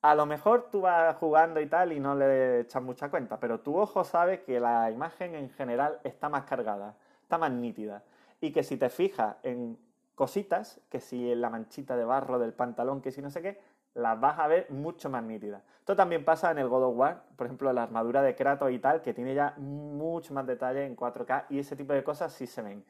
A 0.02 0.14
lo 0.14 0.26
mejor 0.26 0.68
tú 0.70 0.82
vas 0.82 1.16
jugando 1.16 1.60
y 1.60 1.66
tal 1.66 1.92
y 1.92 2.00
no 2.00 2.14
le 2.14 2.60
echas 2.60 2.82
mucha 2.82 3.10
cuenta, 3.10 3.40
pero 3.40 3.60
tu 3.60 3.76
ojo 3.76 4.04
sabe 4.04 4.42
que 4.42 4.60
la 4.60 4.90
imagen 4.90 5.34
en 5.34 5.50
general 5.50 5.98
está 6.04 6.28
más 6.28 6.44
cargada, 6.44 6.94
está 7.22 7.38
más 7.38 7.50
nítida. 7.50 8.02
Y 8.40 8.52
que 8.52 8.62
si 8.62 8.76
te 8.76 8.88
fijas 8.88 9.36
en 9.42 9.78
cositas, 10.14 10.80
que 10.90 11.00
si 11.00 11.32
en 11.32 11.40
la 11.40 11.50
manchita 11.50 11.96
de 11.96 12.04
barro 12.04 12.38
del 12.38 12.52
pantalón, 12.52 13.00
que 13.00 13.10
si 13.10 13.20
no 13.22 13.30
sé 13.30 13.42
qué, 13.42 13.60
las 13.94 14.20
vas 14.20 14.38
a 14.38 14.46
ver 14.46 14.70
mucho 14.70 15.08
más 15.08 15.22
nítidas. 15.22 15.62
Esto 15.78 15.96
también 15.96 16.24
pasa 16.24 16.50
en 16.50 16.58
el 16.58 16.68
God 16.68 16.84
of 16.84 16.96
War, 16.96 17.22
por 17.36 17.46
ejemplo, 17.46 17.72
la 17.72 17.84
armadura 17.84 18.22
de 18.22 18.34
Kratos 18.34 18.70
y 18.70 18.78
tal, 18.78 19.00
que 19.00 19.14
tiene 19.14 19.34
ya 19.34 19.54
mucho 19.56 20.34
más 20.34 20.46
detalle 20.46 20.84
en 20.84 20.96
4K 20.96 21.46
y 21.48 21.60
ese 21.60 21.76
tipo 21.76 21.92
de 21.92 22.04
cosas 22.04 22.32
sí 22.32 22.46
se 22.46 22.60
ven. 22.60 22.84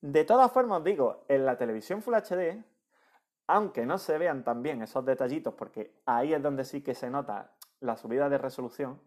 De 0.00 0.24
todas 0.24 0.50
formas, 0.52 0.84
digo, 0.84 1.24
en 1.28 1.46
la 1.46 1.56
televisión 1.56 2.02
Full 2.02 2.14
HD, 2.14 2.62
aunque 3.50 3.84
no 3.84 3.98
se 3.98 4.16
vean 4.16 4.44
tan 4.44 4.62
bien 4.62 4.80
esos 4.80 5.04
detallitos, 5.04 5.54
porque 5.54 5.92
ahí 6.06 6.32
es 6.32 6.40
donde 6.40 6.64
sí 6.64 6.82
que 6.82 6.94
se 6.94 7.10
nota 7.10 7.50
la 7.80 7.96
subida 7.96 8.28
de 8.28 8.38
resolución, 8.38 9.00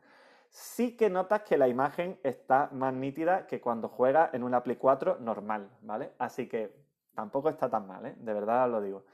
sí 0.49 0.97
que 0.97 1.09
notas 1.09 1.43
que 1.43 1.57
la 1.57 1.69
imagen 1.69 2.19
está 2.23 2.69
más 2.73 2.93
nítida 2.93 3.47
que 3.47 3.61
cuando 3.61 3.87
juega 3.87 4.29
en 4.33 4.43
una 4.43 4.61
Play 4.61 4.75
4 4.75 5.19
normal, 5.21 5.69
¿vale? 5.81 6.11
Así 6.19 6.49
que 6.49 6.75
tampoco 7.15 7.47
está 7.47 7.69
tan 7.69 7.87
mal, 7.87 8.05
¿eh? 8.05 8.15
De 8.17 8.33
verdad 8.33 8.69
lo 8.69 8.81
digo. 8.81 9.05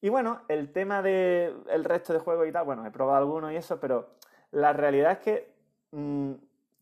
Y 0.00 0.10
bueno, 0.10 0.42
el 0.46 0.72
tema 0.72 1.02
del 1.02 1.84
resto 1.84 2.12
de 2.12 2.20
juegos 2.20 2.46
y 2.46 2.52
tal, 2.52 2.66
bueno, 2.66 2.86
he 2.86 2.90
probado 2.92 3.18
algunos 3.18 3.50
y 3.50 3.56
eso, 3.56 3.80
pero 3.80 4.10
la 4.52 4.72
realidad 4.72 5.12
es 5.12 5.18
que 5.18 5.54
mm, 5.90 6.32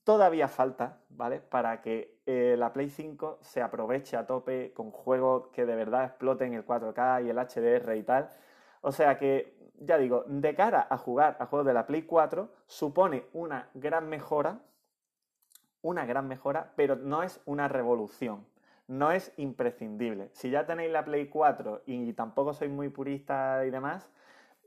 todavía 0.05 0.49
falta, 0.49 1.01
¿vale? 1.09 1.41
Para 1.41 1.81
que 1.81 2.21
eh, 2.27 2.57
la 2.59 2.73
Play 2.73 2.91
5 2.91 3.39
se 3.41 3.63
aproveche 3.63 4.17
a 4.17 4.27
tope 4.27 4.73
con 4.73 4.91
juegos 4.91 5.49
que 5.49 5.67
de 5.67 5.75
verdad 5.75 6.05
exploten 6.05 6.55
el 6.55 6.65
4K 6.65 7.25
y 7.25 7.31
el 7.31 7.39
HDR 7.39 7.97
y 7.97 8.03
tal. 8.03 8.31
O 8.83 8.93
sea 8.93 9.19
que, 9.19 9.73
ya 9.81 9.99
digo, 9.99 10.25
de 10.27 10.55
cara 10.55 10.87
a 10.89 10.99
jugar 10.99 11.37
a 11.41 11.47
juegos 11.47 11.67
de 11.67 11.75
la 11.75 11.87
Play 11.87 12.03
4, 12.03 12.49
supone 12.67 13.25
una 13.33 13.71
gran 13.75 14.09
mejora, 14.09 14.61
una 15.83 16.07
gran 16.07 16.29
mejora, 16.29 16.73
pero 16.77 16.97
no 16.97 17.23
es 17.23 17.41
una 17.47 17.69
revolución 17.69 18.47
no 18.87 19.13
es 19.13 19.33
imprescindible. 19.37 20.31
Si 20.33 20.51
ya 20.51 20.67
tenéis 20.67 20.93
la 20.93 21.05
Play 21.05 21.29
4 21.29 21.83
y 21.87 22.13
tampoco 22.13 22.53
sois 22.53 22.71
muy 22.71 22.89
purista 22.89 23.65
y 23.67 23.71
demás, 23.71 24.09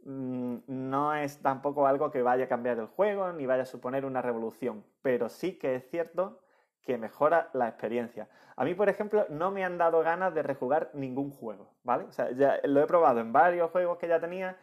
no 0.07 1.13
es 1.13 1.39
tampoco 1.41 1.85
algo 1.85 2.11
que 2.11 2.21
vaya 2.21 2.45
a 2.45 2.47
cambiar 2.47 2.79
el 2.79 2.87
juego 2.87 3.33
ni 3.33 3.45
vaya 3.45 3.63
a 3.63 3.65
suponer 3.65 4.05
una 4.05 4.21
revolución, 4.21 4.83
pero 5.01 5.27
sí 5.29 5.57
que 5.57 5.75
es 5.75 5.89
cierto 5.89 6.39
que 6.81 6.97
mejora 6.97 7.49
la 7.53 7.67
experiencia. 7.67 8.29
A 8.55 8.63
mí, 8.63 8.73
por 8.73 8.87
ejemplo, 8.87 9.25
no 9.29 9.51
me 9.51 9.65
han 9.65 9.77
dado 9.77 10.01
ganas 10.01 10.33
de 10.33 10.43
rejugar 10.43 10.89
ningún 10.93 11.31
juego, 11.31 11.69
¿vale? 11.83 12.05
O 12.05 12.11
sea, 12.11 12.31
ya 12.31 12.59
lo 12.63 12.81
he 12.81 12.87
probado 12.87 13.19
en 13.19 13.33
varios 13.33 13.69
juegos 13.71 13.97
que 13.97 14.07
ya 14.07 14.19
tenía 14.19 14.57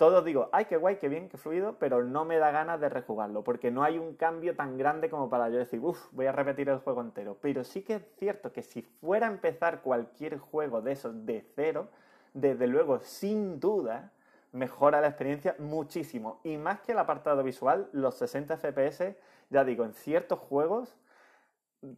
todos 0.00 0.24
digo, 0.24 0.48
ay, 0.52 0.64
qué 0.64 0.78
guay, 0.78 0.96
qué 0.96 1.10
bien, 1.10 1.28
qué 1.28 1.36
fluido, 1.36 1.76
pero 1.78 2.02
no 2.02 2.24
me 2.24 2.38
da 2.38 2.50
ganas 2.50 2.80
de 2.80 2.88
rejugarlo, 2.88 3.44
porque 3.44 3.70
no 3.70 3.82
hay 3.82 3.98
un 3.98 4.14
cambio 4.14 4.56
tan 4.56 4.78
grande 4.78 5.10
como 5.10 5.28
para 5.28 5.50
yo 5.50 5.58
decir, 5.58 5.78
uff, 5.82 6.10
voy 6.12 6.24
a 6.24 6.32
repetir 6.32 6.70
el 6.70 6.78
juego 6.78 7.02
entero. 7.02 7.36
Pero 7.42 7.64
sí 7.64 7.82
que 7.82 7.96
es 7.96 8.02
cierto 8.18 8.50
que 8.50 8.62
si 8.62 8.80
fuera 8.80 9.26
a 9.26 9.30
empezar 9.30 9.82
cualquier 9.82 10.38
juego 10.38 10.80
de 10.80 10.92
esos 10.92 11.26
de 11.26 11.44
cero, 11.54 11.88
desde 12.32 12.66
luego, 12.66 13.00
sin 13.00 13.60
duda, 13.60 14.10
mejora 14.52 15.00
la 15.00 15.08
experiencia 15.08 15.54
muchísimo. 15.58 16.40
Y 16.44 16.56
más 16.56 16.80
que 16.80 16.92
el 16.92 16.98
apartado 16.98 17.42
visual, 17.42 17.88
los 17.92 18.16
60 18.16 18.56
FPS, 18.56 19.16
ya 19.50 19.64
digo, 19.64 19.84
en 19.84 19.94
ciertos 19.94 20.38
juegos 20.38 20.96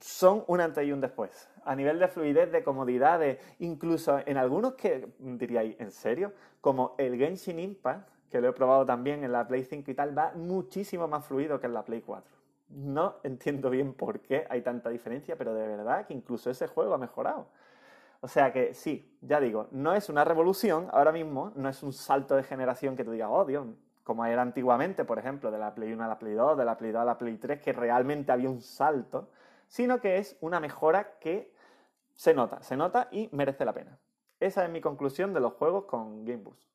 son 0.00 0.44
un 0.46 0.60
antes 0.60 0.86
y 0.86 0.92
un 0.92 1.00
después. 1.00 1.48
A 1.64 1.74
nivel 1.74 1.98
de 1.98 2.08
fluidez, 2.08 2.52
de 2.52 2.62
comodidad, 2.62 3.20
incluso 3.58 4.20
en 4.24 4.36
algunos 4.36 4.74
que 4.74 5.08
diríais, 5.18 5.76
¿en 5.80 5.90
serio? 5.90 6.32
como 6.62 6.94
el 6.96 7.18
Genshin 7.18 7.58
Impact, 7.58 8.08
que 8.30 8.40
lo 8.40 8.48
he 8.48 8.52
probado 8.52 8.86
también 8.86 9.24
en 9.24 9.32
la 9.32 9.46
Play 9.46 9.64
5 9.64 9.90
y 9.90 9.94
tal, 9.94 10.16
va 10.16 10.32
muchísimo 10.34 11.08
más 11.08 11.26
fluido 11.26 11.60
que 11.60 11.66
en 11.66 11.74
la 11.74 11.84
Play 11.84 12.00
4. 12.00 12.32
No 12.70 13.16
entiendo 13.24 13.68
bien 13.68 13.92
por 13.92 14.20
qué 14.20 14.46
hay 14.48 14.62
tanta 14.62 14.88
diferencia, 14.88 15.36
pero 15.36 15.52
de 15.52 15.66
verdad 15.66 16.06
que 16.06 16.14
incluso 16.14 16.48
ese 16.48 16.68
juego 16.68 16.94
ha 16.94 16.98
mejorado. 16.98 17.48
O 18.24 18.28
sea 18.28 18.52
que 18.52 18.72
sí, 18.72 19.18
ya 19.20 19.40
digo, 19.40 19.66
no 19.72 19.94
es 19.94 20.08
una 20.08 20.22
revolución 20.22 20.88
ahora 20.92 21.10
mismo, 21.10 21.50
no 21.56 21.68
es 21.68 21.82
un 21.82 21.92
salto 21.92 22.36
de 22.36 22.44
generación 22.44 22.96
que 22.96 23.02
tú 23.02 23.10
digas, 23.10 23.28
oh 23.28 23.44
Dios, 23.44 23.66
como 24.04 24.24
era 24.24 24.42
antiguamente, 24.42 25.04
por 25.04 25.18
ejemplo, 25.18 25.50
de 25.50 25.58
la 25.58 25.74
Play 25.74 25.92
1 25.92 26.04
a 26.04 26.06
la 26.06 26.20
Play 26.20 26.34
2, 26.34 26.56
de 26.56 26.64
la 26.64 26.76
Play 26.76 26.92
2 26.92 27.02
a 27.02 27.04
la 27.04 27.18
Play 27.18 27.36
3, 27.36 27.60
que 27.60 27.72
realmente 27.72 28.30
había 28.30 28.48
un 28.48 28.60
salto, 28.60 29.28
sino 29.66 30.00
que 30.00 30.18
es 30.18 30.36
una 30.40 30.60
mejora 30.60 31.18
que 31.18 31.52
se 32.14 32.32
nota, 32.32 32.62
se 32.62 32.76
nota 32.76 33.08
y 33.10 33.28
merece 33.32 33.64
la 33.64 33.72
pena. 33.72 33.98
Esa 34.38 34.64
es 34.64 34.70
mi 34.70 34.80
conclusión 34.80 35.34
de 35.34 35.40
los 35.40 35.54
juegos 35.54 35.86
con 35.86 36.24
Game 36.24 36.44
Boost. 36.44 36.71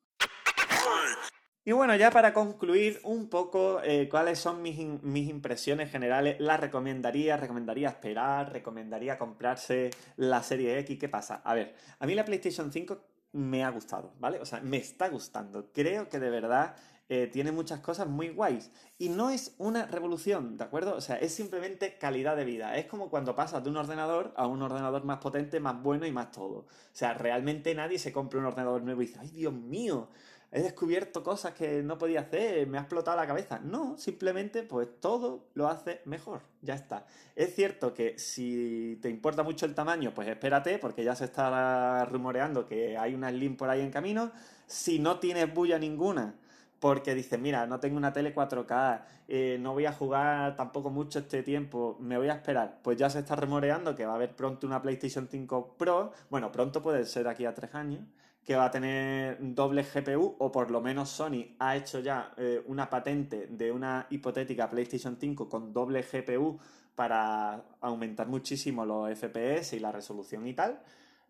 Y 1.68 1.72
bueno, 1.72 1.94
ya 1.96 2.10
para 2.10 2.32
concluir 2.32 2.98
un 3.02 3.28
poco 3.28 3.82
eh, 3.84 4.08
cuáles 4.08 4.38
son 4.38 4.62
mis, 4.62 4.78
mis, 5.02 5.28
impresiones 5.28 5.90
generales, 5.90 6.36
¿las 6.40 6.58
recomendaría? 6.58 7.36
¿Recomendaría 7.36 7.90
esperar? 7.90 8.50
¿Recomendaría 8.50 9.18
comprarse 9.18 9.90
la 10.16 10.42
serie 10.42 10.78
X? 10.78 10.98
¿Qué 10.98 11.10
pasa? 11.10 11.42
A 11.44 11.52
ver, 11.52 11.74
a 11.98 12.06
mí 12.06 12.14
la 12.14 12.24
PlayStation 12.24 12.72
5 12.72 12.98
me 13.32 13.64
ha 13.64 13.68
gustado, 13.68 14.14
¿vale? 14.18 14.40
O 14.40 14.46
sea, 14.46 14.60
me 14.60 14.78
está 14.78 15.10
gustando. 15.10 15.70
Creo 15.70 16.08
que 16.08 16.18
de 16.18 16.30
verdad 16.30 16.74
eh, 17.10 17.26
tiene 17.26 17.52
muchas 17.52 17.80
cosas 17.80 18.08
muy 18.08 18.30
guays. 18.30 18.70
Y 18.96 19.10
no 19.10 19.28
es 19.28 19.54
una 19.58 19.84
revolución, 19.84 20.56
¿de 20.56 20.64
acuerdo? 20.64 20.94
O 20.94 21.02
sea, 21.02 21.16
es 21.16 21.34
simplemente 21.34 21.98
calidad 21.98 22.34
de 22.34 22.46
vida. 22.46 22.78
Es 22.78 22.86
como 22.86 23.10
cuando 23.10 23.34
pasas 23.34 23.62
de 23.62 23.68
un 23.68 23.76
ordenador 23.76 24.32
a 24.36 24.46
un 24.46 24.62
ordenador 24.62 25.04
más 25.04 25.18
potente, 25.18 25.60
más 25.60 25.82
bueno 25.82 26.06
y 26.06 26.12
más 26.12 26.30
todo. 26.32 26.60
O 26.60 26.66
sea, 26.92 27.12
realmente 27.12 27.74
nadie 27.74 27.98
se 27.98 28.10
compra 28.10 28.40
un 28.40 28.46
ordenador 28.46 28.82
nuevo 28.82 29.02
y 29.02 29.06
dice, 29.06 29.18
¡ay, 29.20 29.28
Dios 29.28 29.52
mío! 29.52 30.08
He 30.50 30.62
descubierto 30.62 31.22
cosas 31.22 31.52
que 31.52 31.82
no 31.82 31.98
podía 31.98 32.20
hacer, 32.20 32.66
me 32.66 32.78
ha 32.78 32.80
explotado 32.80 33.18
la 33.18 33.26
cabeza. 33.26 33.60
No, 33.62 33.98
simplemente 33.98 34.62
pues 34.62 34.88
todo 34.98 35.44
lo 35.54 35.68
hace 35.68 36.00
mejor. 36.06 36.40
Ya 36.62 36.74
está. 36.74 37.06
Es 37.36 37.54
cierto 37.54 37.92
que 37.92 38.18
si 38.18 38.98
te 39.02 39.10
importa 39.10 39.42
mucho 39.42 39.66
el 39.66 39.74
tamaño, 39.74 40.14
pues 40.14 40.26
espérate, 40.28 40.78
porque 40.78 41.04
ya 41.04 41.14
se 41.14 41.26
está 41.26 42.04
rumoreando 42.06 42.66
que 42.66 42.96
hay 42.96 43.14
una 43.14 43.30
Slim 43.30 43.56
por 43.56 43.68
ahí 43.68 43.82
en 43.82 43.90
camino. 43.90 44.32
Si 44.66 44.98
no 44.98 45.18
tienes 45.18 45.52
bulla 45.52 45.78
ninguna, 45.78 46.34
porque 46.80 47.14
dices, 47.14 47.38
mira, 47.38 47.66
no 47.66 47.80
tengo 47.80 47.96
una 47.96 48.12
tele 48.12 48.34
4K, 48.34 49.02
eh, 49.28 49.58
no 49.60 49.72
voy 49.72 49.86
a 49.86 49.92
jugar 49.92 50.56
tampoco 50.56 50.90
mucho 50.90 51.18
este 51.18 51.42
tiempo, 51.42 51.96
me 52.00 52.16
voy 52.16 52.28
a 52.28 52.34
esperar. 52.34 52.78
Pues 52.82 52.96
ya 52.96 53.10
se 53.10 53.20
está 53.20 53.36
remoreando 53.36 53.96
que 53.96 54.06
va 54.06 54.12
a 54.12 54.16
haber 54.16 54.34
pronto 54.36 54.66
una 54.66 54.80
PlayStation 54.80 55.28
5 55.28 55.74
Pro, 55.76 56.12
bueno, 56.30 56.52
pronto 56.52 56.82
puede 56.82 57.04
ser 57.04 57.28
aquí 57.28 57.44
a 57.44 57.54
tres 57.54 57.74
años, 57.74 58.02
que 58.48 58.56
va 58.56 58.64
a 58.64 58.70
tener 58.70 59.36
doble 59.40 59.82
GPU, 59.82 60.36
o 60.38 60.50
por 60.50 60.70
lo 60.70 60.80
menos 60.80 61.10
Sony 61.10 61.54
ha 61.58 61.76
hecho 61.76 62.00
ya 62.00 62.32
eh, 62.38 62.62
una 62.64 62.88
patente 62.88 63.46
de 63.46 63.70
una 63.70 64.06
hipotética 64.08 64.70
PlayStation 64.70 65.18
5 65.20 65.50
con 65.50 65.70
doble 65.70 66.00
GPU 66.00 66.58
para 66.94 67.62
aumentar 67.82 68.26
muchísimo 68.26 68.86
los 68.86 69.10
FPS 69.18 69.74
y 69.74 69.80
la 69.80 69.92
resolución 69.92 70.46
y 70.46 70.54
tal. 70.54 70.80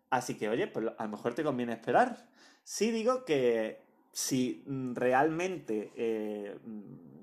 Así 0.09 0.35
que, 0.35 0.47
oye, 0.47 0.67
pues 0.67 0.85
a 0.97 1.03
lo 1.03 1.09
mejor 1.09 1.33
te 1.33 1.43
conviene 1.43 1.73
esperar. 1.73 2.25
Sí 2.63 2.89
digo 2.89 3.25
que 3.25 3.81
si 4.13 4.63
realmente, 4.93 5.91
eh, 5.97 6.57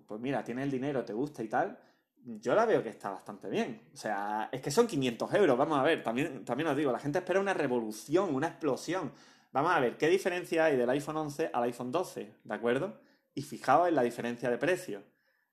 pues 0.06 0.20
mira, 0.20 0.44
tienes 0.44 0.64
el 0.64 0.70
dinero, 0.72 1.06
te 1.06 1.14
gusta 1.14 1.42
y 1.42 1.48
tal, 1.48 1.78
yo 2.22 2.54
la 2.54 2.66
veo 2.66 2.82
que 2.82 2.90
está 2.90 3.08
bastante 3.08 3.48
bien. 3.48 3.80
O 3.94 3.96
sea, 3.96 4.50
es 4.52 4.60
que 4.60 4.70
son 4.70 4.86
500 4.86 5.32
euros, 5.32 5.56
vamos 5.56 5.78
a 5.78 5.82
ver, 5.82 6.02
también, 6.02 6.44
también 6.44 6.68
os 6.68 6.76
digo, 6.76 6.92
la 6.92 6.98
gente 6.98 7.20
espera 7.20 7.40
una 7.40 7.54
revolución, 7.54 8.34
una 8.34 8.48
explosión. 8.48 9.10
Vamos 9.56 9.72
a 9.72 9.80
ver, 9.80 9.96
¿qué 9.96 10.08
diferencia 10.10 10.66
hay 10.66 10.76
del 10.76 10.90
iPhone 10.90 11.16
11 11.16 11.48
al 11.50 11.62
iPhone 11.62 11.90
12? 11.90 12.30
¿De 12.44 12.54
acuerdo? 12.54 13.00
Y 13.32 13.40
fijaos 13.40 13.88
en 13.88 13.94
la 13.94 14.02
diferencia 14.02 14.50
de 14.50 14.58
precio. 14.58 15.02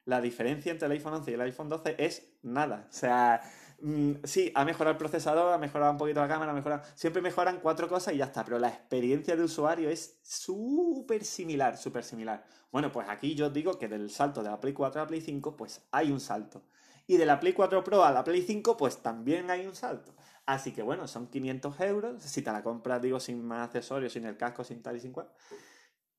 la 0.03 0.19
diferencia 0.19 0.73
entre 0.73 0.87
el 0.87 0.91
iPhone 0.91 1.13
11 1.13 1.31
y 1.31 1.33
el 1.35 1.39
iPhone 1.39 1.69
12 1.69 1.95
es 1.97 2.33
nada. 2.41 2.85
O 2.89 2.91
sea, 2.91 3.41
mm, 3.79 4.15
sí, 4.25 4.51
ha 4.55 4.65
mejorado 4.65 4.91
el 4.91 4.97
procesador, 4.97 5.53
ha 5.53 5.57
mejorado 5.57 5.93
un 5.93 5.97
poquito 5.97 6.19
la 6.19 6.27
cámara, 6.27 6.51
ha 6.51 6.53
mejorado... 6.53 6.83
Siempre 6.95 7.21
mejoran 7.21 7.61
cuatro 7.61 7.87
cosas 7.87 8.13
y 8.13 8.17
ya 8.17 8.25
está, 8.25 8.43
pero 8.43 8.59
la 8.59 8.67
experiencia 8.67 9.37
de 9.37 9.43
usuario 9.43 9.89
es 9.89 10.19
súper 10.21 11.23
similar, 11.23 11.77
súper 11.77 12.03
similar. 12.03 12.43
Bueno, 12.73 12.91
pues 12.91 13.07
aquí 13.07 13.35
yo 13.35 13.47
os 13.47 13.53
digo 13.53 13.79
que 13.79 13.87
del 13.87 14.09
salto 14.09 14.43
de 14.43 14.49
la 14.49 14.59
Play 14.59 14.73
4 14.73 14.99
a 14.99 15.05
la 15.05 15.07
Play 15.07 15.21
5, 15.21 15.55
pues 15.55 15.81
hay 15.91 16.11
un 16.11 16.19
salto. 16.19 16.61
Y 17.07 17.15
de 17.15 17.25
la 17.25 17.39
Play 17.39 17.53
4 17.53 17.81
Pro 17.85 18.03
a 18.03 18.11
la 18.11 18.25
Play 18.25 18.41
5, 18.41 18.75
pues 18.75 18.97
también 18.97 19.49
hay 19.49 19.65
un 19.65 19.75
salto. 19.75 20.13
Así 20.45 20.73
que 20.73 20.81
bueno, 20.81 21.07
son 21.07 21.27
500 21.27 21.79
euros. 21.81 22.21
Si 22.23 22.41
te 22.41 22.51
la 22.51 22.63
compras, 22.63 23.01
digo, 23.01 23.19
sin 23.19 23.43
más 23.45 23.67
accesorios, 23.67 24.13
sin 24.13 24.25
el 24.25 24.37
casco, 24.37 24.63
sin 24.63 24.81
tal 24.81 24.97
y 24.97 24.99
sin 24.99 25.11
cual. 25.13 25.29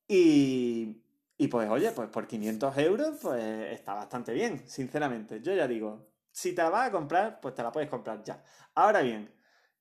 Y, 0.07 1.03
y 1.37 1.47
pues 1.47 1.69
oye, 1.69 1.91
pues 1.91 2.09
por 2.09 2.27
500 2.27 2.77
euros, 2.77 3.17
pues 3.21 3.43
está 3.71 3.93
bastante 3.93 4.33
bien, 4.33 4.67
sinceramente. 4.67 5.41
Yo 5.41 5.53
ya 5.53 5.67
digo, 5.67 6.11
si 6.31 6.53
te 6.53 6.61
la 6.61 6.69
vas 6.69 6.89
a 6.89 6.91
comprar, 6.91 7.39
pues 7.41 7.53
te 7.55 7.63
la 7.63 7.71
puedes 7.71 7.89
comprar 7.89 8.23
ya. 8.23 8.43
Ahora 8.75 9.01
bien, 9.01 9.33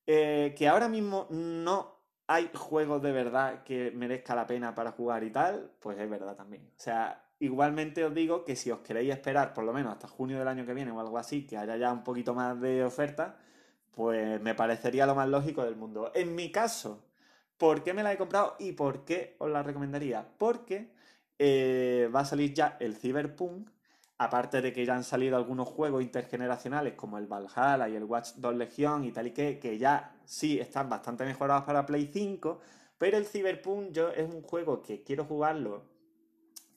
eh, 0.06 0.54
que 0.56 0.68
ahora 0.68 0.88
mismo 0.88 1.26
no 1.30 1.94
hay 2.26 2.50
juegos 2.54 3.02
de 3.02 3.12
verdad 3.12 3.62
que 3.64 3.90
merezca 3.92 4.34
la 4.34 4.46
pena 4.46 4.74
para 4.74 4.92
jugar 4.92 5.24
y 5.24 5.30
tal, 5.30 5.72
pues 5.80 5.98
es 5.98 6.08
verdad 6.08 6.36
también. 6.36 6.70
O 6.76 6.80
sea, 6.80 7.24
igualmente 7.38 8.04
os 8.04 8.14
digo 8.14 8.44
que 8.44 8.56
si 8.56 8.70
os 8.70 8.80
queréis 8.80 9.12
esperar 9.12 9.52
por 9.52 9.64
lo 9.64 9.72
menos 9.72 9.92
hasta 9.92 10.08
junio 10.08 10.38
del 10.38 10.48
año 10.48 10.64
que 10.66 10.74
viene 10.74 10.90
o 10.92 11.00
algo 11.00 11.18
así, 11.18 11.46
que 11.46 11.56
haya 11.56 11.76
ya 11.76 11.92
un 11.92 12.04
poquito 12.04 12.34
más 12.34 12.60
de 12.60 12.84
oferta, 12.84 13.36
pues 13.94 14.40
me 14.40 14.54
parecería 14.54 15.06
lo 15.06 15.14
más 15.14 15.28
lógico 15.28 15.64
del 15.64 15.76
mundo. 15.76 16.10
En 16.14 16.34
mi 16.34 16.50
caso, 16.50 17.04
¿por 17.58 17.82
qué 17.82 17.94
me 17.94 18.02
la 18.02 18.12
he 18.12 18.18
comprado 18.18 18.56
y 18.58 18.72
por 18.72 19.04
qué 19.04 19.36
os 19.38 19.50
la 19.50 19.62
recomendaría? 19.62 20.26
Porque 20.38 20.92
eh, 21.38 22.10
va 22.14 22.20
a 22.20 22.24
salir 22.24 22.54
ya 22.54 22.76
el 22.80 22.96
Cyberpunk, 22.96 23.70
aparte 24.18 24.60
de 24.62 24.72
que 24.72 24.84
ya 24.84 24.94
han 24.94 25.04
salido 25.04 25.36
algunos 25.36 25.68
juegos 25.68 26.02
intergeneracionales 26.02 26.94
como 26.94 27.18
el 27.18 27.26
Valhalla 27.26 27.88
y 27.88 27.96
el 27.96 28.04
Watch 28.04 28.34
2 28.36 28.56
Legion 28.56 29.04
y 29.04 29.12
tal 29.12 29.28
y 29.28 29.30
que, 29.32 29.58
que 29.58 29.78
ya 29.78 30.16
sí 30.24 30.58
están 30.58 30.88
bastante 30.88 31.24
mejorados 31.24 31.64
para 31.64 31.86
Play 31.86 32.10
5, 32.12 32.60
pero 32.98 33.16
el 33.16 33.26
Cyberpunk 33.26 33.92
yo 33.92 34.10
es 34.10 34.32
un 34.32 34.42
juego 34.42 34.82
que 34.82 35.02
quiero 35.02 35.24
jugarlo 35.24 35.94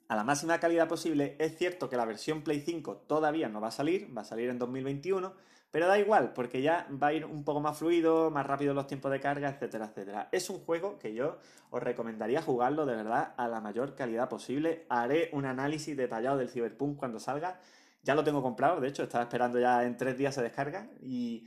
a 0.08 0.16
la 0.16 0.24
máxima 0.24 0.60
calidad 0.60 0.88
posible. 0.88 1.36
Es 1.40 1.58
cierto 1.58 1.90
que 1.90 1.98
la 1.98 2.06
versión 2.06 2.42
Play 2.42 2.62
5 2.62 3.04
todavía 3.08 3.50
no 3.50 3.62
va 3.62 3.68
a 3.68 3.72
salir, 3.72 4.16
va 4.16 4.22
a 4.22 4.26
salir 4.26 4.50
en 4.50 4.58
2021, 4.58 5.34
pero 5.72 5.88
da 5.88 6.00
igual, 6.00 6.34
porque 6.34 6.62
ya 6.62 6.88
va 6.92 7.08
a 7.08 7.14
ir 7.14 7.26
un 7.26 7.44
poco 7.44 7.60
más 7.60 7.78
fluido, 7.78 8.32
más 8.32 8.46
rápido 8.46 8.74
los 8.74 8.88
tiempos 8.88 9.12
de 9.12 9.20
carga, 9.20 9.50
etcétera, 9.50 9.86
etcétera. 9.86 10.30
Es 10.32 10.50
un 10.50 10.60
juego 10.60 10.98
que 10.98 11.14
yo 11.14 11.38
os 11.70 11.84
recomendaría 11.84 12.42
jugarlo 12.42 12.86
de 12.86 12.96
verdad 12.96 13.34
a 13.38 13.48
la 13.48 13.60
mayor 13.60 13.96
calidad 13.96 14.30
posible. 14.30 14.86
Haré 14.90 15.30
un 15.34 15.46
análisis 15.46 15.96
detallado 15.98 16.38
del 16.38 16.50
Cyberpunk 16.50 16.98
cuando 16.98 17.20
salga. 17.20 17.60
Ya 18.04 18.16
lo 18.16 18.24
tengo 18.24 18.42
comprado, 18.42 18.80
de 18.80 18.88
hecho, 18.88 19.04
estaba 19.04 19.24
esperando 19.26 19.60
ya 19.60 19.84
en 19.84 19.98
tres 19.98 20.18
días 20.18 20.34
se 20.34 20.42
descarga 20.42 20.88
y 21.02 21.46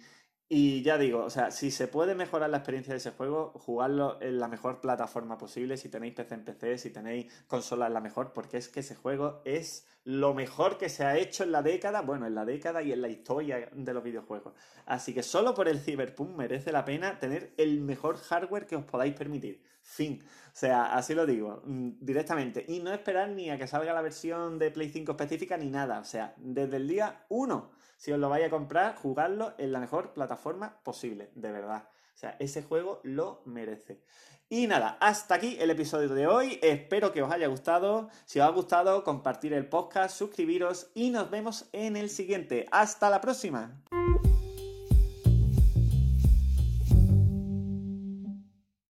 y 0.52 0.82
ya 0.82 0.98
digo, 0.98 1.22
o 1.22 1.30
sea, 1.30 1.52
si 1.52 1.70
se 1.70 1.86
puede 1.86 2.16
mejorar 2.16 2.50
la 2.50 2.56
experiencia 2.56 2.92
de 2.92 2.98
ese 2.98 3.12
juego, 3.12 3.52
jugarlo 3.54 4.20
en 4.20 4.40
la 4.40 4.48
mejor 4.48 4.80
plataforma 4.80 5.38
posible, 5.38 5.76
si 5.76 5.88
tenéis 5.88 6.14
PC 6.14 6.34
en 6.34 6.44
PC, 6.44 6.78
si 6.78 6.90
tenéis 6.90 7.32
consola 7.46 7.86
en 7.86 7.94
la 7.94 8.00
mejor, 8.00 8.32
porque 8.32 8.56
es 8.56 8.68
que 8.68 8.80
ese 8.80 8.96
juego 8.96 9.42
es 9.44 9.86
lo 10.02 10.34
mejor 10.34 10.76
que 10.76 10.88
se 10.88 11.04
ha 11.04 11.16
hecho 11.16 11.44
en 11.44 11.52
la 11.52 11.62
década, 11.62 12.00
bueno, 12.00 12.26
en 12.26 12.34
la 12.34 12.44
década 12.44 12.82
y 12.82 12.90
en 12.90 13.00
la 13.00 13.06
historia 13.06 13.70
de 13.72 13.94
los 13.94 14.02
videojuegos. 14.02 14.54
Así 14.86 15.14
que 15.14 15.22
solo 15.22 15.54
por 15.54 15.68
el 15.68 15.78
Cyberpunk 15.78 16.36
merece 16.36 16.72
la 16.72 16.84
pena 16.84 17.20
tener 17.20 17.54
el 17.56 17.80
mejor 17.80 18.16
hardware 18.16 18.66
que 18.66 18.74
os 18.74 18.84
podáis 18.84 19.14
permitir. 19.14 19.62
Fin. 19.82 20.20
O 20.48 20.56
sea, 20.56 20.96
así 20.96 21.14
lo 21.14 21.26
digo, 21.26 21.62
mm, 21.64 21.90
directamente. 22.00 22.64
Y 22.66 22.80
no 22.80 22.92
esperar 22.92 23.28
ni 23.28 23.50
a 23.50 23.56
que 23.56 23.68
salga 23.68 23.92
la 23.92 24.02
versión 24.02 24.58
de 24.58 24.72
Play 24.72 24.88
5 24.88 25.12
específica 25.12 25.56
ni 25.56 25.70
nada. 25.70 26.00
O 26.00 26.04
sea, 26.04 26.34
desde 26.38 26.78
el 26.78 26.88
día 26.88 27.24
1 27.28 27.70
si 28.00 28.12
os 28.12 28.18
lo 28.18 28.30
vais 28.30 28.46
a 28.46 28.48
comprar, 28.48 28.96
jugarlo 28.96 29.52
en 29.58 29.72
la 29.72 29.78
mejor 29.78 30.14
plataforma 30.14 30.80
posible, 30.82 31.30
de 31.34 31.52
verdad. 31.52 31.84
O 32.14 32.16
sea, 32.16 32.34
ese 32.38 32.62
juego 32.62 33.00
lo 33.02 33.42
merece. 33.44 34.00
Y 34.48 34.66
nada, 34.66 34.96
hasta 35.00 35.34
aquí 35.34 35.58
el 35.60 35.68
episodio 35.68 36.08
de 36.08 36.26
hoy. 36.26 36.58
Espero 36.62 37.12
que 37.12 37.22
os 37.22 37.30
haya 37.30 37.46
gustado. 37.48 38.08
Si 38.24 38.40
os 38.40 38.46
ha 38.46 38.50
gustado, 38.50 39.04
compartir 39.04 39.52
el 39.52 39.68
podcast, 39.68 40.16
suscribiros 40.16 40.90
y 40.94 41.10
nos 41.10 41.30
vemos 41.30 41.68
en 41.72 41.94
el 41.94 42.08
siguiente. 42.08 42.64
Hasta 42.72 43.10
la 43.10 43.20
próxima. 43.20 43.82